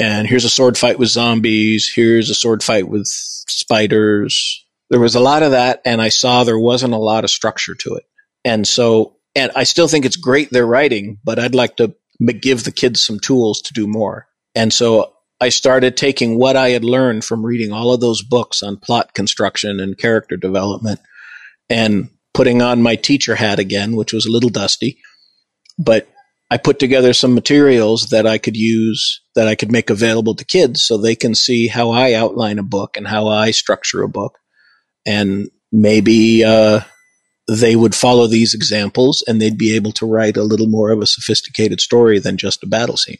And 0.00 0.26
here's 0.26 0.46
a 0.46 0.50
sword 0.50 0.78
fight 0.78 0.98
with 0.98 1.10
zombies. 1.10 1.92
Here's 1.94 2.30
a 2.30 2.34
sword 2.34 2.62
fight 2.62 2.88
with 2.88 3.06
spiders. 3.06 4.64
There 4.88 4.98
was 4.98 5.14
a 5.14 5.20
lot 5.20 5.42
of 5.42 5.50
that, 5.50 5.82
and 5.84 6.00
I 6.00 6.08
saw 6.08 6.42
there 6.42 6.58
wasn't 6.58 6.94
a 6.94 6.98
lot 6.98 7.22
of 7.22 7.30
structure 7.30 7.74
to 7.74 7.94
it. 7.96 8.04
And 8.44 8.66
so, 8.66 9.16
and 9.36 9.52
I 9.54 9.64
still 9.64 9.88
think 9.88 10.06
it's 10.06 10.16
great 10.16 10.50
they're 10.50 10.66
writing, 10.66 11.18
but 11.22 11.38
I'd 11.38 11.54
like 11.54 11.76
to 11.76 11.94
give 12.40 12.64
the 12.64 12.72
kids 12.72 13.00
some 13.02 13.20
tools 13.20 13.60
to 13.62 13.74
do 13.74 13.86
more. 13.86 14.26
And 14.54 14.72
so 14.72 15.12
I 15.38 15.50
started 15.50 15.96
taking 15.96 16.38
what 16.38 16.56
I 16.56 16.70
had 16.70 16.84
learned 16.84 17.24
from 17.24 17.44
reading 17.44 17.72
all 17.72 17.92
of 17.92 18.00
those 18.00 18.22
books 18.22 18.62
on 18.62 18.78
plot 18.78 19.14
construction 19.14 19.80
and 19.80 19.98
character 19.98 20.36
development 20.36 21.00
and 21.68 22.08
putting 22.32 22.62
on 22.62 22.82
my 22.82 22.96
teacher 22.96 23.34
hat 23.34 23.58
again, 23.58 23.96
which 23.96 24.12
was 24.12 24.26
a 24.26 24.30
little 24.30 24.50
dusty, 24.50 24.98
but 25.78 26.08
I 26.50 26.56
put 26.56 26.78
together 26.78 27.12
some 27.12 27.34
materials 27.34 28.06
that 28.06 28.26
I 28.26 28.38
could 28.38 28.56
use 28.56 29.20
that 29.36 29.46
I 29.46 29.54
could 29.54 29.70
make 29.70 29.88
available 29.88 30.34
to 30.34 30.44
kids 30.44 30.82
so 30.82 30.96
they 30.96 31.14
can 31.14 31.34
see 31.34 31.68
how 31.68 31.90
I 31.90 32.14
outline 32.14 32.58
a 32.58 32.64
book 32.64 32.96
and 32.96 33.06
how 33.06 33.28
I 33.28 33.52
structure 33.52 34.02
a 34.02 34.08
book. 34.08 34.38
And 35.06 35.50
maybe 35.70 36.44
uh, 36.44 36.80
they 37.48 37.76
would 37.76 37.94
follow 37.94 38.26
these 38.26 38.52
examples 38.52 39.22
and 39.26 39.40
they'd 39.40 39.58
be 39.58 39.76
able 39.76 39.92
to 39.92 40.06
write 40.06 40.36
a 40.36 40.42
little 40.42 40.66
more 40.66 40.90
of 40.90 41.00
a 41.00 41.06
sophisticated 41.06 41.80
story 41.80 42.18
than 42.18 42.36
just 42.36 42.64
a 42.64 42.66
battle 42.66 42.96
scene. 42.96 43.18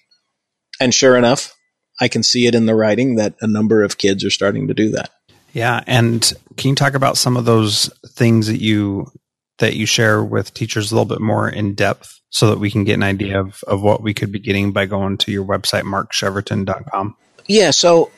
And 0.80 0.92
sure 0.92 1.16
enough, 1.16 1.54
I 2.00 2.08
can 2.08 2.22
see 2.22 2.46
it 2.46 2.54
in 2.54 2.66
the 2.66 2.74
writing 2.74 3.16
that 3.16 3.34
a 3.40 3.46
number 3.46 3.84
of 3.84 3.98
kids 3.98 4.24
are 4.24 4.30
starting 4.30 4.66
to 4.68 4.74
do 4.74 4.90
that. 4.90 5.10
Yeah, 5.52 5.82
and 5.86 6.32
can 6.56 6.70
you 6.70 6.74
talk 6.76 6.94
about 6.94 7.16
some 7.16 7.36
of 7.36 7.44
those 7.44 7.90
things 8.08 8.46
that 8.46 8.60
you 8.60 9.10
that 9.60 9.76
you 9.76 9.86
share 9.86 10.22
with 10.22 10.52
teachers 10.52 10.90
a 10.90 10.94
little 10.94 11.08
bit 11.08 11.20
more 11.20 11.48
in 11.48 11.74
depth 11.74 12.20
so 12.30 12.50
that 12.50 12.58
we 12.58 12.70
can 12.70 12.84
get 12.84 12.94
an 12.94 13.02
idea 13.02 13.40
of, 13.40 13.62
of 13.66 13.82
what 13.82 14.02
we 14.02 14.12
could 14.12 14.32
be 14.32 14.38
getting 14.38 14.72
by 14.72 14.86
going 14.86 15.16
to 15.18 15.32
your 15.32 15.44
website 15.44 15.82
markcheverton.com? 15.82 17.16
Yeah, 17.46 17.70
so 17.70 18.10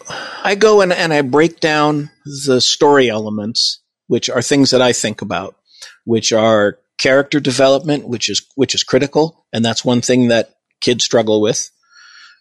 I 0.45 0.55
go 0.55 0.81
and, 0.81 0.93
and 0.93 1.13
I 1.13 1.23
break 1.23 1.61
down 1.61 2.11
the 2.47 2.61
story 2.61 3.09
elements, 3.09 3.81
which 4.07 4.29
are 4.29 4.43
things 4.43 4.71
that 4.71 4.83
I 4.83 4.93
think 4.93 5.23
about, 5.23 5.57
which 6.05 6.33
are 6.33 6.79
character 6.99 7.41
development, 7.41 8.07
which 8.07 8.29
is 8.29 8.47
which 8.55 8.75
is 8.75 8.85
critical, 8.85 9.47
and 9.53 9.65
that's 9.65 9.85
one 9.85 10.03
thing 10.03 10.29
that 10.29 10.51
kids 10.81 11.05
struggle 11.05 11.41
with. 11.41 11.71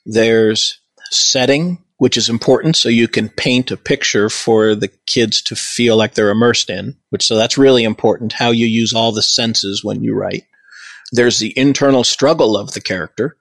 There's 0.05 0.79
setting, 1.11 1.80
which 2.01 2.17
is 2.17 2.29
important 2.29 2.75
so 2.75 2.89
you 2.89 3.07
can 3.07 3.29
paint 3.29 3.69
a 3.69 3.77
picture 3.77 4.27
for 4.27 4.73
the 4.73 4.87
kids 5.05 5.39
to 5.39 5.55
feel 5.55 5.95
like 5.95 6.15
they're 6.15 6.31
immersed 6.31 6.67
in, 6.67 6.97
which 7.11 7.23
so 7.23 7.35
that's 7.35 7.59
really 7.59 7.83
important 7.83 8.33
how 8.33 8.49
you 8.49 8.65
use 8.65 8.91
all 8.91 9.11
the 9.11 9.21
senses 9.21 9.83
when 9.83 10.01
you 10.01 10.15
write. 10.15 10.45
There's 11.11 11.37
the 11.37 11.53
internal 11.55 12.03
struggle 12.03 12.57
of 12.57 12.73
the 12.73 12.81
character, 12.81 13.37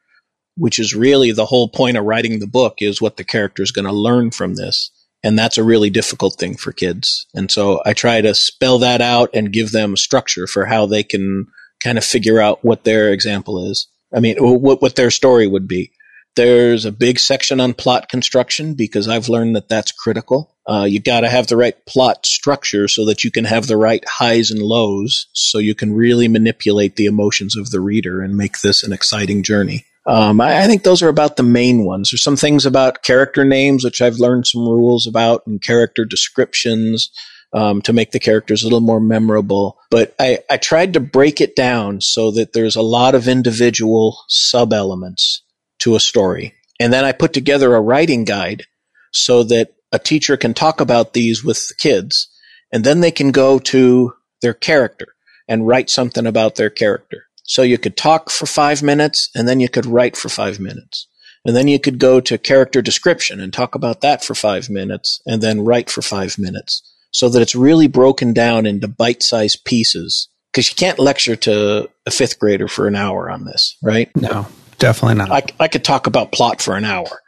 which 0.58 0.78
is 0.78 0.94
really 0.94 1.32
the 1.32 1.46
whole 1.46 1.70
point 1.70 1.96
of 1.96 2.04
writing 2.04 2.38
the 2.38 2.46
book 2.46 2.82
is 2.82 3.00
what 3.00 3.16
the 3.16 3.24
character 3.24 3.62
is 3.62 3.70
going 3.70 3.86
to 3.86 3.92
learn 3.92 4.30
from 4.30 4.56
this. 4.56 4.90
And 5.24 5.38
that's 5.38 5.56
a 5.56 5.64
really 5.64 5.88
difficult 5.88 6.34
thing 6.34 6.58
for 6.58 6.70
kids. 6.70 7.26
And 7.32 7.50
so 7.50 7.80
I 7.86 7.94
try 7.94 8.20
to 8.20 8.34
spell 8.34 8.80
that 8.80 9.00
out 9.00 9.30
and 9.32 9.54
give 9.54 9.72
them 9.72 9.96
structure 9.96 10.46
for 10.46 10.66
how 10.66 10.84
they 10.84 11.02
can 11.02 11.46
kind 11.82 11.96
of 11.96 12.04
figure 12.04 12.38
out 12.38 12.62
what 12.62 12.84
their 12.84 13.10
example 13.10 13.70
is. 13.70 13.88
I 14.14 14.20
mean, 14.20 14.36
what, 14.38 14.82
what 14.82 14.96
their 14.96 15.10
story 15.10 15.46
would 15.46 15.66
be. 15.66 15.92
There's 16.40 16.86
a 16.86 16.90
big 16.90 17.18
section 17.18 17.60
on 17.60 17.74
plot 17.74 18.08
construction 18.08 18.72
because 18.72 19.08
I've 19.08 19.28
learned 19.28 19.56
that 19.56 19.68
that's 19.68 19.92
critical. 19.92 20.56
Uh, 20.66 20.86
you 20.88 20.98
got 20.98 21.20
to 21.20 21.28
have 21.28 21.48
the 21.48 21.56
right 21.58 21.76
plot 21.84 22.24
structure 22.24 22.88
so 22.88 23.04
that 23.04 23.22
you 23.22 23.30
can 23.30 23.44
have 23.44 23.66
the 23.66 23.76
right 23.76 24.02
highs 24.08 24.50
and 24.50 24.62
lows 24.62 25.26
so 25.34 25.58
you 25.58 25.74
can 25.74 25.92
really 25.92 26.28
manipulate 26.28 26.96
the 26.96 27.04
emotions 27.04 27.58
of 27.58 27.70
the 27.70 27.80
reader 27.82 28.22
and 28.22 28.38
make 28.38 28.62
this 28.62 28.82
an 28.82 28.90
exciting 28.90 29.42
journey. 29.42 29.84
Um, 30.06 30.40
I, 30.40 30.62
I, 30.62 30.66
think 30.66 30.82
those 30.82 31.02
are 31.02 31.10
about 31.10 31.36
the 31.36 31.42
main 31.42 31.84
ones. 31.84 32.10
There's 32.10 32.22
some 32.22 32.36
things 32.36 32.64
about 32.64 33.02
character 33.02 33.44
names, 33.44 33.84
which 33.84 34.00
I've 34.00 34.16
learned 34.16 34.46
some 34.46 34.62
rules 34.62 35.06
about, 35.06 35.46
and 35.46 35.60
character 35.60 36.06
descriptions 36.06 37.10
um, 37.52 37.82
to 37.82 37.92
make 37.92 38.12
the 38.12 38.18
characters 38.18 38.62
a 38.62 38.64
little 38.64 38.80
more 38.80 38.98
memorable. 38.98 39.76
But 39.90 40.14
I, 40.18 40.38
I 40.48 40.56
tried 40.56 40.94
to 40.94 41.00
break 41.00 41.42
it 41.42 41.54
down 41.54 42.00
so 42.00 42.30
that 42.30 42.54
there's 42.54 42.76
a 42.76 42.82
lot 42.82 43.14
of 43.14 43.28
individual 43.28 44.16
sub 44.26 44.72
elements 44.72 45.42
to 45.80 45.96
a 45.96 46.00
story. 46.00 46.54
And 46.78 46.92
then 46.92 47.04
I 47.04 47.12
put 47.12 47.32
together 47.32 47.74
a 47.74 47.80
writing 47.80 48.24
guide 48.24 48.64
so 49.12 49.42
that 49.44 49.74
a 49.92 49.98
teacher 49.98 50.36
can 50.36 50.54
talk 50.54 50.80
about 50.80 51.12
these 51.12 51.44
with 51.44 51.68
the 51.68 51.74
kids 51.74 52.28
and 52.72 52.84
then 52.84 53.00
they 53.00 53.10
can 53.10 53.32
go 53.32 53.58
to 53.58 54.14
their 54.40 54.54
character 54.54 55.08
and 55.48 55.66
write 55.66 55.90
something 55.90 56.26
about 56.26 56.54
their 56.54 56.70
character. 56.70 57.24
So 57.42 57.62
you 57.62 57.78
could 57.78 57.96
talk 57.96 58.30
for 58.30 58.46
five 58.46 58.82
minutes 58.82 59.28
and 59.34 59.48
then 59.48 59.60
you 59.60 59.68
could 59.68 59.86
write 59.86 60.16
for 60.16 60.28
five 60.28 60.60
minutes. 60.60 61.08
And 61.44 61.56
then 61.56 61.68
you 61.68 61.80
could 61.80 61.98
go 61.98 62.20
to 62.20 62.38
character 62.38 62.82
description 62.82 63.40
and 63.40 63.52
talk 63.52 63.74
about 63.74 64.02
that 64.02 64.22
for 64.24 64.34
five 64.34 64.70
minutes 64.70 65.20
and 65.26 65.42
then 65.42 65.64
write 65.64 65.90
for 65.90 66.02
five 66.02 66.38
minutes 66.38 66.82
so 67.12 67.28
that 67.28 67.42
it's 67.42 67.54
really 67.54 67.88
broken 67.88 68.32
down 68.32 68.66
into 68.66 68.86
bite 68.86 69.22
sized 69.22 69.64
pieces. 69.64 70.28
Cause 70.52 70.68
you 70.68 70.76
can't 70.76 70.98
lecture 70.98 71.36
to 71.36 71.88
a 72.06 72.10
fifth 72.10 72.38
grader 72.38 72.68
for 72.68 72.86
an 72.86 72.96
hour 72.96 73.30
on 73.30 73.44
this, 73.44 73.76
right? 73.82 74.14
No, 74.16 74.46
definitely 74.80 75.16
not. 75.16 75.30
I, 75.30 75.42
I 75.64 75.68
could 75.68 75.84
talk 75.84 76.06
about 76.08 76.32
plot 76.32 76.60
for 76.60 76.74
an 76.74 76.84
hour 76.84 77.22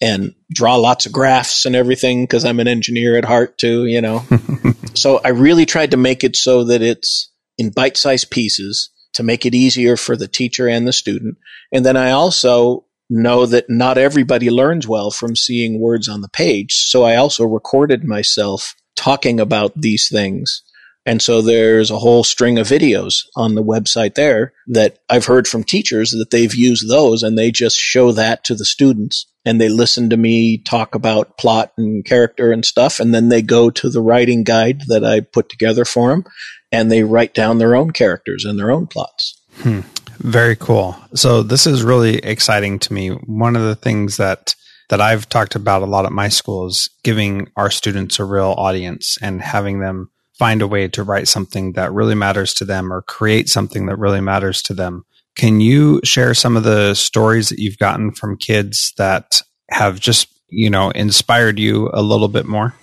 and 0.00 0.34
draw 0.52 0.76
lots 0.76 1.06
of 1.06 1.12
graphs 1.12 1.64
and 1.64 1.76
everything 1.76 2.24
because 2.24 2.44
I'm 2.44 2.60
an 2.60 2.68
engineer 2.68 3.16
at 3.16 3.24
heart 3.24 3.56
too, 3.58 3.86
you 3.86 4.00
know. 4.00 4.24
so 4.94 5.20
I 5.24 5.28
really 5.28 5.66
tried 5.66 5.92
to 5.92 5.96
make 5.96 6.24
it 6.24 6.34
so 6.34 6.64
that 6.64 6.82
it's 6.82 7.30
in 7.56 7.70
bite 7.70 7.96
sized 7.96 8.30
pieces 8.30 8.90
to 9.12 9.22
make 9.22 9.46
it 9.46 9.54
easier 9.54 9.96
for 9.96 10.16
the 10.16 10.26
teacher 10.26 10.68
and 10.68 10.88
the 10.88 10.92
student. 10.92 11.38
And 11.72 11.86
then 11.86 11.96
I 11.96 12.10
also 12.10 12.84
know 13.08 13.46
that 13.46 13.70
not 13.70 13.98
everybody 13.98 14.50
learns 14.50 14.88
well 14.88 15.10
from 15.10 15.36
seeing 15.36 15.80
words 15.80 16.08
on 16.08 16.20
the 16.20 16.28
page. 16.28 16.74
So 16.74 17.04
I 17.04 17.16
also 17.16 17.44
recorded 17.44 18.04
myself 18.04 18.74
talking 18.96 19.38
about 19.38 19.72
these 19.80 20.08
things. 20.08 20.62
And 21.06 21.20
so 21.20 21.42
there's 21.42 21.90
a 21.90 21.98
whole 21.98 22.24
string 22.24 22.58
of 22.58 22.66
videos 22.66 23.26
on 23.36 23.54
the 23.54 23.62
website 23.62 24.14
there 24.14 24.54
that 24.68 24.98
I've 25.10 25.26
heard 25.26 25.46
from 25.46 25.62
teachers 25.62 26.12
that 26.12 26.30
they've 26.30 26.54
used 26.54 26.88
those 26.88 27.22
and 27.22 27.36
they 27.36 27.50
just 27.50 27.78
show 27.78 28.12
that 28.12 28.44
to 28.44 28.54
the 28.54 28.64
students 28.64 29.26
and 29.44 29.60
they 29.60 29.68
listen 29.68 30.08
to 30.10 30.16
me 30.16 30.58
talk 30.58 30.94
about 30.94 31.36
plot 31.36 31.72
and 31.76 32.04
character 32.04 32.52
and 32.52 32.64
stuff. 32.64 33.00
And 33.00 33.14
then 33.14 33.28
they 33.28 33.42
go 33.42 33.68
to 33.70 33.90
the 33.90 34.00
writing 34.00 34.44
guide 34.44 34.84
that 34.88 35.04
I 35.04 35.20
put 35.20 35.50
together 35.50 35.84
for 35.84 36.10
them 36.10 36.24
and 36.72 36.90
they 36.90 37.04
write 37.04 37.34
down 37.34 37.58
their 37.58 37.76
own 37.76 37.90
characters 37.90 38.44
and 38.44 38.58
their 38.58 38.70
own 38.70 38.86
plots. 38.86 39.38
Hmm. 39.56 39.80
Very 40.18 40.56
cool. 40.56 40.96
So 41.14 41.42
this 41.42 41.66
is 41.66 41.82
really 41.82 42.16
exciting 42.18 42.78
to 42.80 42.92
me. 42.92 43.08
One 43.10 43.56
of 43.56 43.62
the 43.62 43.74
things 43.74 44.16
that 44.16 44.54
that 44.90 45.00
I've 45.00 45.28
talked 45.28 45.54
about 45.54 45.82
a 45.82 45.86
lot 45.86 46.04
at 46.04 46.12
my 46.12 46.28
school 46.28 46.66
is 46.66 46.90
giving 47.02 47.48
our 47.56 47.70
students 47.70 48.18
a 48.18 48.24
real 48.24 48.54
audience 48.56 49.18
and 49.20 49.40
having 49.40 49.80
them 49.80 50.10
find 50.38 50.62
a 50.62 50.66
way 50.66 50.88
to 50.88 51.02
write 51.02 51.28
something 51.28 51.72
that 51.72 51.92
really 51.92 52.14
matters 52.14 52.54
to 52.54 52.64
them 52.64 52.92
or 52.92 53.02
create 53.02 53.48
something 53.48 53.86
that 53.86 53.96
really 53.96 54.20
matters 54.20 54.62
to 54.62 54.74
them. 54.74 55.04
Can 55.36 55.60
you 55.60 56.00
share 56.04 56.34
some 56.34 56.56
of 56.56 56.64
the 56.64 56.94
stories 56.94 57.48
that 57.48 57.58
you've 57.58 57.78
gotten 57.78 58.12
from 58.12 58.36
kids 58.36 58.92
that 58.98 59.40
have 59.70 59.98
just, 59.98 60.28
you 60.48 60.70
know, 60.70 60.90
inspired 60.90 61.58
you 61.58 61.90
a 61.92 62.02
little 62.02 62.28
bit 62.28 62.46
more? 62.46 62.74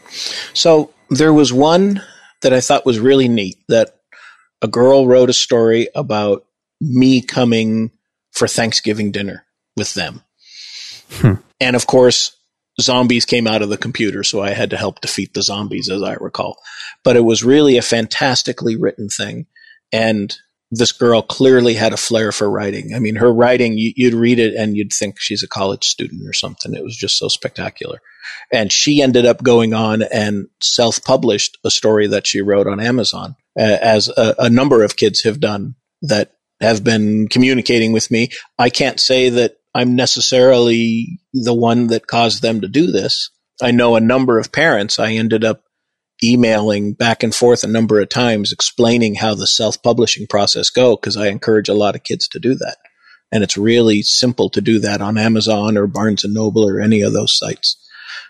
So 0.54 0.94
there 1.10 1.34
was 1.34 1.54
one 1.54 2.02
that 2.42 2.54
I 2.54 2.60
thought 2.60 2.86
was 2.86 3.00
really 3.00 3.28
neat 3.28 3.58
that 3.68 3.96
a 4.62 4.68
girl 4.68 5.08
wrote 5.08 5.30
a 5.30 5.34
story 5.34 5.88
about 5.96 6.46
me 6.80 7.22
coming 7.22 7.92
for 8.32 8.48
Thanksgiving 8.48 9.12
dinner 9.12 9.46
with 9.78 9.94
them. 9.94 10.24
Hmm. 11.12 11.34
And 11.60 11.76
of 11.76 11.88
course, 11.88 12.36
zombies 12.80 13.26
came 13.26 13.48
out 13.48 13.62
of 13.62 13.70
the 13.70 13.78
computer, 13.78 14.24
so 14.24 14.42
I 14.42 14.52
had 14.52 14.70
to 14.70 14.78
help 14.78 15.02
defeat 15.02 15.34
the 15.34 15.42
zombies, 15.42 15.90
as 15.90 16.02
I 16.02 16.14
recall. 16.14 16.58
But 17.04 17.16
it 17.16 17.26
was 17.26 17.44
really 17.44 17.78
a 17.78 17.82
fantastically 17.82 18.76
written 18.76 19.10
thing. 19.10 19.48
And 19.92 20.36
this 20.72 20.94
girl 20.94 21.22
clearly 21.22 21.74
had 21.74 21.92
a 21.92 21.98
flair 21.98 22.32
for 22.32 22.50
writing. 22.50 22.96
I 22.96 23.00
mean, 23.00 23.18
her 23.18 23.32
writing, 23.32 23.78
you, 23.78 23.94
would 24.06 24.14
read 24.14 24.40
it 24.40 24.56
and 24.56 24.78
you'd 24.78 24.94
think 24.94 25.20
she's 25.20 25.44
a 25.44 25.48
college 25.48 25.84
student 25.84 26.26
or 26.26 26.32
something. 26.32 26.74
It 26.74 26.84
was 26.84 26.96
just 26.96 27.18
so 27.18 27.28
spectacular. 27.28 28.00
And 28.54 28.72
she 28.72 29.02
ended 29.02 29.26
up 29.26 29.44
going 29.44 29.74
on 29.74 30.02
and 30.02 30.48
self 30.62 31.04
published 31.04 31.58
a 31.66 31.70
story 31.70 32.08
that 32.08 32.26
she 32.26 32.42
wrote 32.42 32.68
on 32.68 32.80
Amazon, 32.80 33.36
as 33.58 34.08
a, 34.08 34.36
a 34.40 34.50
number 34.50 34.84
of 34.84 34.96
kids 34.96 35.24
have 35.24 35.42
done 35.42 35.76
that 36.04 36.32
have 36.62 36.84
been 36.84 37.28
communicating 37.28 37.92
with 37.92 38.10
me. 38.10 38.30
I 38.58 38.70
can't 38.70 39.00
say 39.00 39.30
that 39.30 39.58
I'm 39.74 39.96
necessarily 39.96 41.20
the 41.34 41.54
one 41.54 41.88
that 41.88 42.08
caused 42.08 42.42
them 42.42 42.62
to 42.62 42.68
do 42.68 42.88
this. 42.88 43.30
I 43.62 43.72
know 43.72 43.96
a 43.96 44.02
number 44.02 44.40
of 44.40 44.52
parents 44.52 45.00
I 45.00 45.14
ended 45.14 45.44
up 45.44 45.64
emailing 46.24 46.94
back 46.94 47.24
and 47.24 47.34
forth 47.34 47.64
a 47.64 47.68
number 47.68 48.00
of 48.00 48.10
times 48.10 48.52
explaining 48.52 49.16
how 49.16 49.34
the 49.34 49.48
self-publishing 49.48 50.28
process 50.28 50.70
go 50.70 50.96
because 50.96 51.18
I 51.18 51.28
encourage 51.28 51.70
a 51.70 51.74
lot 51.74 51.96
of 51.96 52.04
kids 52.04 52.28
to 52.30 52.40
do 52.40 52.56
that. 52.56 52.78
And 53.32 53.44
it's 53.44 53.58
really 53.58 54.02
simple 54.02 54.50
to 54.50 54.62
do 54.62 54.80
that 54.80 55.02
on 55.02 55.18
Amazon 55.18 55.78
or 55.78 55.88
Barnes 55.88 56.24
and 56.24 56.34
Noble 56.34 56.68
or 56.68 56.80
any 56.80 57.02
of 57.02 57.14
those 57.14 57.38
sites. 57.38 57.78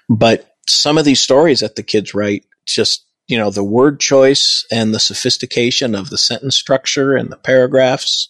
But 0.08 0.48
some 0.68 0.98
of 0.98 1.06
these 1.06 1.20
stories 1.20 1.62
that 1.62 1.76
the 1.76 1.84
kids 1.84 2.14
write 2.14 2.46
just 2.66 3.06
you 3.28 3.38
know 3.38 3.50
the 3.50 3.64
word 3.64 4.00
choice 4.00 4.66
and 4.72 4.94
the 4.94 5.00
sophistication 5.00 5.96
of 5.96 6.10
the 6.10 6.18
sentence 6.18 6.56
structure 6.56 7.16
and 7.16 7.32
the 7.32 7.38
paragraphs 7.38 8.30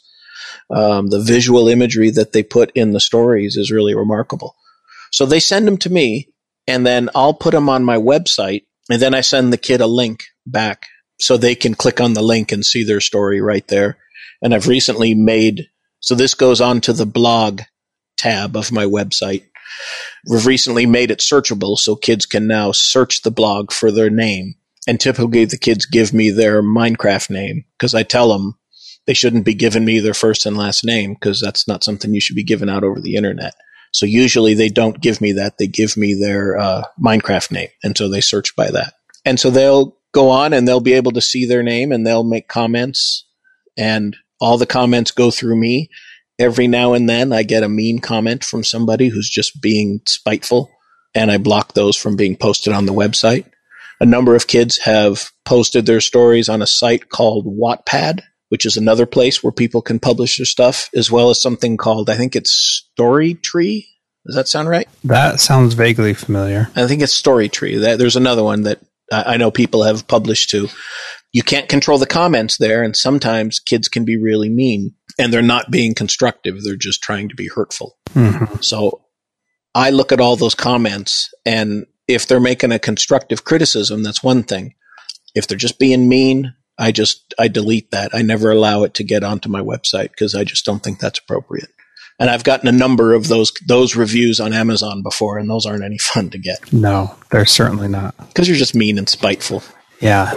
um, 0.69 1.07
the 1.07 1.19
visual 1.21 1.67
imagery 1.67 2.09
that 2.11 2.33
they 2.33 2.43
put 2.43 2.71
in 2.71 2.91
the 2.91 2.99
stories 2.99 3.57
is 3.57 3.71
really 3.71 3.95
remarkable. 3.95 4.55
So 5.11 5.25
they 5.25 5.39
send 5.39 5.67
them 5.67 5.77
to 5.77 5.89
me, 5.89 6.29
and 6.67 6.85
then 6.85 7.09
I'll 7.15 7.33
put 7.33 7.51
them 7.51 7.69
on 7.69 7.83
my 7.83 7.97
website, 7.97 8.65
and 8.89 9.01
then 9.01 9.13
I 9.13 9.21
send 9.21 9.51
the 9.51 9.57
kid 9.57 9.81
a 9.81 9.87
link 9.87 10.23
back 10.45 10.87
so 11.19 11.37
they 11.37 11.55
can 11.55 11.75
click 11.75 12.01
on 12.01 12.13
the 12.13 12.21
link 12.21 12.51
and 12.51 12.65
see 12.65 12.83
their 12.83 13.01
story 13.01 13.41
right 13.41 13.67
there. 13.67 13.97
And 14.41 14.53
I've 14.53 14.67
recently 14.67 15.13
made 15.13 15.67
so 16.01 16.15
this 16.15 16.33
goes 16.33 16.59
on 16.59 16.81
to 16.81 16.93
the 16.93 17.05
blog 17.05 17.61
tab 18.17 18.57
of 18.57 18.71
my 18.71 18.85
website. 18.85 19.43
We've 20.27 20.45
recently 20.45 20.85
made 20.85 21.11
it 21.11 21.19
searchable 21.19 21.77
so 21.77 21.95
kids 21.95 22.25
can 22.25 22.47
now 22.47 22.71
search 22.71 23.21
the 23.21 23.31
blog 23.31 23.71
for 23.71 23.91
their 23.91 24.09
name. 24.09 24.55
And 24.87 24.99
typically 24.99 25.45
the 25.45 25.57
kids 25.57 25.85
give 25.85 26.11
me 26.11 26.31
their 26.31 26.63
Minecraft 26.63 27.29
name 27.29 27.65
because 27.77 27.93
I 27.93 28.01
tell 28.01 28.33
them 28.33 28.57
they 29.11 29.15
shouldn't 29.15 29.43
be 29.43 29.53
giving 29.53 29.83
me 29.83 29.99
their 29.99 30.13
first 30.13 30.45
and 30.45 30.55
last 30.55 30.85
name 30.85 31.15
because 31.15 31.41
that's 31.41 31.67
not 31.67 31.83
something 31.83 32.13
you 32.13 32.21
should 32.21 32.37
be 32.37 32.45
giving 32.45 32.69
out 32.69 32.85
over 32.85 33.01
the 33.01 33.15
internet. 33.15 33.53
So 33.91 34.05
usually 34.05 34.53
they 34.53 34.69
don't 34.69 35.01
give 35.01 35.19
me 35.19 35.33
that. 35.33 35.57
They 35.57 35.67
give 35.67 35.97
me 35.97 36.13
their 36.13 36.57
uh, 36.57 36.83
Minecraft 36.97 37.51
name. 37.51 37.67
And 37.83 37.97
so 37.97 38.07
they 38.07 38.21
search 38.21 38.55
by 38.55 38.71
that. 38.71 38.93
And 39.25 39.37
so 39.37 39.49
they'll 39.49 39.97
go 40.13 40.29
on 40.29 40.53
and 40.53 40.65
they'll 40.65 40.79
be 40.79 40.93
able 40.93 41.11
to 41.11 41.19
see 41.19 41.45
their 41.45 41.61
name 41.61 41.91
and 41.91 42.07
they'll 42.07 42.23
make 42.23 42.47
comments 42.47 43.25
and 43.75 44.15
all 44.39 44.57
the 44.57 44.65
comments 44.65 45.11
go 45.11 45.29
through 45.29 45.57
me. 45.57 45.89
Every 46.39 46.69
now 46.69 46.93
and 46.93 47.09
then 47.09 47.33
I 47.33 47.43
get 47.43 47.63
a 47.63 47.67
mean 47.67 47.99
comment 47.99 48.45
from 48.45 48.63
somebody 48.63 49.09
who's 49.09 49.29
just 49.29 49.61
being 49.61 49.99
spiteful 50.05 50.71
and 51.13 51.29
I 51.29 51.37
block 51.37 51.73
those 51.73 51.97
from 51.97 52.15
being 52.15 52.37
posted 52.37 52.71
on 52.71 52.85
the 52.85 52.93
website. 52.93 53.43
A 53.99 54.05
number 54.05 54.35
of 54.35 54.47
kids 54.47 54.77
have 54.77 55.31
posted 55.43 55.85
their 55.85 55.99
stories 55.99 56.47
on 56.47 56.61
a 56.61 56.65
site 56.65 57.09
called 57.09 57.45
Wattpad, 57.45 58.21
which 58.51 58.65
is 58.65 58.75
another 58.75 59.05
place 59.05 59.41
where 59.41 59.53
people 59.53 59.81
can 59.81 59.97
publish 59.97 60.35
their 60.35 60.45
stuff, 60.45 60.89
as 60.93 61.09
well 61.09 61.29
as 61.29 61.41
something 61.41 61.77
called, 61.77 62.09
I 62.09 62.17
think 62.17 62.35
it's 62.35 62.85
Storytree. 62.99 63.85
Does 64.25 64.35
that 64.35 64.49
sound 64.49 64.67
right? 64.67 64.89
That 65.05 65.39
sounds 65.39 65.73
vaguely 65.73 66.13
familiar. 66.13 66.67
I 66.75 66.85
think 66.85 67.01
it's 67.01 67.19
Storytree. 67.19 67.97
There's 67.97 68.17
another 68.17 68.43
one 68.43 68.63
that 68.63 68.81
I 69.09 69.37
know 69.37 69.51
people 69.51 69.83
have 69.83 70.05
published 70.05 70.49
to. 70.49 70.67
You 71.31 71.43
can't 71.43 71.69
control 71.69 71.97
the 71.97 72.05
comments 72.05 72.57
there, 72.57 72.83
and 72.83 72.93
sometimes 72.93 73.61
kids 73.61 73.87
can 73.87 74.03
be 74.03 74.21
really 74.21 74.49
mean, 74.49 74.95
and 75.17 75.31
they're 75.31 75.41
not 75.41 75.71
being 75.71 75.93
constructive. 75.93 76.61
They're 76.61 76.75
just 76.75 77.01
trying 77.01 77.29
to 77.29 77.35
be 77.35 77.47
hurtful. 77.47 77.97
Mm-hmm. 78.13 78.57
So 78.61 79.05
I 79.73 79.91
look 79.91 80.11
at 80.11 80.19
all 80.19 80.35
those 80.35 80.55
comments, 80.55 81.33
and 81.45 81.85
if 82.05 82.27
they're 82.27 82.41
making 82.41 82.73
a 82.73 82.79
constructive 82.79 83.45
criticism, 83.45 84.03
that's 84.03 84.21
one 84.21 84.43
thing. 84.43 84.73
If 85.35 85.47
they're 85.47 85.57
just 85.57 85.79
being 85.79 86.09
mean, 86.09 86.53
I 86.77 86.91
just 86.91 87.33
I 87.37 87.47
delete 87.47 87.91
that. 87.91 88.13
I 88.13 88.21
never 88.21 88.51
allow 88.51 88.83
it 88.83 88.93
to 88.95 89.03
get 89.03 89.23
onto 89.23 89.49
my 89.49 89.61
website 89.61 90.11
because 90.11 90.35
I 90.35 90.43
just 90.43 90.65
don't 90.65 90.83
think 90.83 90.99
that's 90.99 91.19
appropriate. 91.19 91.69
And 92.19 92.29
I've 92.29 92.43
gotten 92.43 92.67
a 92.67 92.71
number 92.71 93.13
of 93.13 93.27
those 93.27 93.51
those 93.65 93.95
reviews 93.95 94.39
on 94.39 94.53
Amazon 94.53 95.01
before, 95.01 95.37
and 95.37 95.49
those 95.49 95.65
aren't 95.65 95.83
any 95.83 95.97
fun 95.99 96.29
to 96.31 96.37
get. 96.37 96.71
No, 96.71 97.15
they're 97.31 97.45
certainly 97.45 97.87
not. 97.87 98.15
Because 98.27 98.47
you're 98.47 98.57
just 98.57 98.75
mean 98.75 98.97
and 98.97 99.09
spiteful. 99.09 99.63
Yeah. 99.99 100.31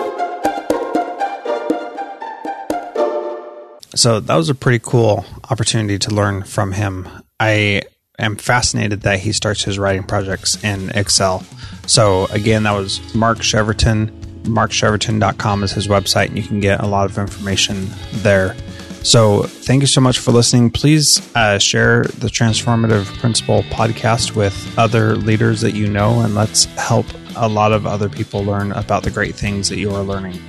So 3.95 4.19
that 4.19 4.35
was 4.35 4.49
a 4.49 4.55
pretty 4.55 4.81
cool 4.85 5.25
opportunity 5.49 5.99
to 6.01 6.11
learn 6.11 6.43
from 6.43 6.73
him. 6.73 7.09
I 7.39 7.83
am 8.19 8.37
fascinated 8.37 9.03
that 9.03 9.21
he 9.21 9.33
starts 9.33 9.63
his 9.63 9.79
writing 9.79 10.03
projects 10.03 10.63
in 10.65 10.91
Excel. 10.91 11.45
So 11.87 12.27
again, 12.27 12.65
that 12.65 12.73
was 12.73 13.15
Mark 13.15 13.39
Cheverton. 13.39 14.11
MarkCheverton.com 14.45 15.63
is 15.63 15.73
his 15.73 15.89
website, 15.89 16.29
and 16.29 16.37
you 16.37 16.43
can 16.43 16.61
get 16.61 16.81
a 16.81 16.87
lot 16.87 17.11
of 17.11 17.19
information 17.19 17.89
there. 18.13 18.57
So, 19.03 19.43
thank 19.43 19.83
you 19.83 19.87
so 19.87 20.01
much 20.01 20.19
for 20.19 20.33
listening. 20.33 20.71
Please 20.71 21.21
uh, 21.37 21.59
share 21.59 22.05
the 22.05 22.29
Transformative 22.29 23.05
Principal 23.19 23.63
podcast 23.65 24.35
with 24.35 24.79
other 24.79 25.17
leaders 25.17 25.61
that 25.61 25.75
you 25.75 25.89
know, 25.89 26.21
and 26.21 26.35
let's 26.35 26.65
help 26.77 27.07
a 27.37 27.49
lot 27.49 27.73
of 27.73 27.87
other 27.87 28.09
people 28.09 28.43
learn 28.43 28.73
about 28.73 29.03
the 29.03 29.11
great 29.11 29.35
things 29.35 29.69
that 29.69 29.79
you 29.79 29.91
are 29.91 30.03
learning. 30.03 30.41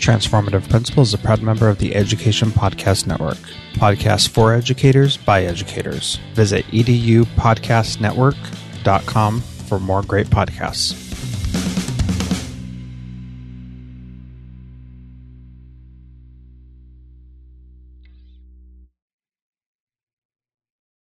Transformative 0.00 0.68
Principal 0.68 1.02
is 1.02 1.14
a 1.14 1.18
proud 1.18 1.42
member 1.42 1.68
of 1.68 1.78
the 1.78 1.94
Education 1.94 2.50
Podcast 2.50 3.06
Network. 3.06 3.36
Podcasts 3.74 4.28
for 4.28 4.52
educators 4.54 5.16
by 5.18 5.44
educators. 5.44 6.18
Visit 6.34 6.64
edupodcastnetwork.com 6.66 9.40
for 9.40 9.78
more 9.78 10.02
great 10.02 10.26
podcasts. 10.28 11.09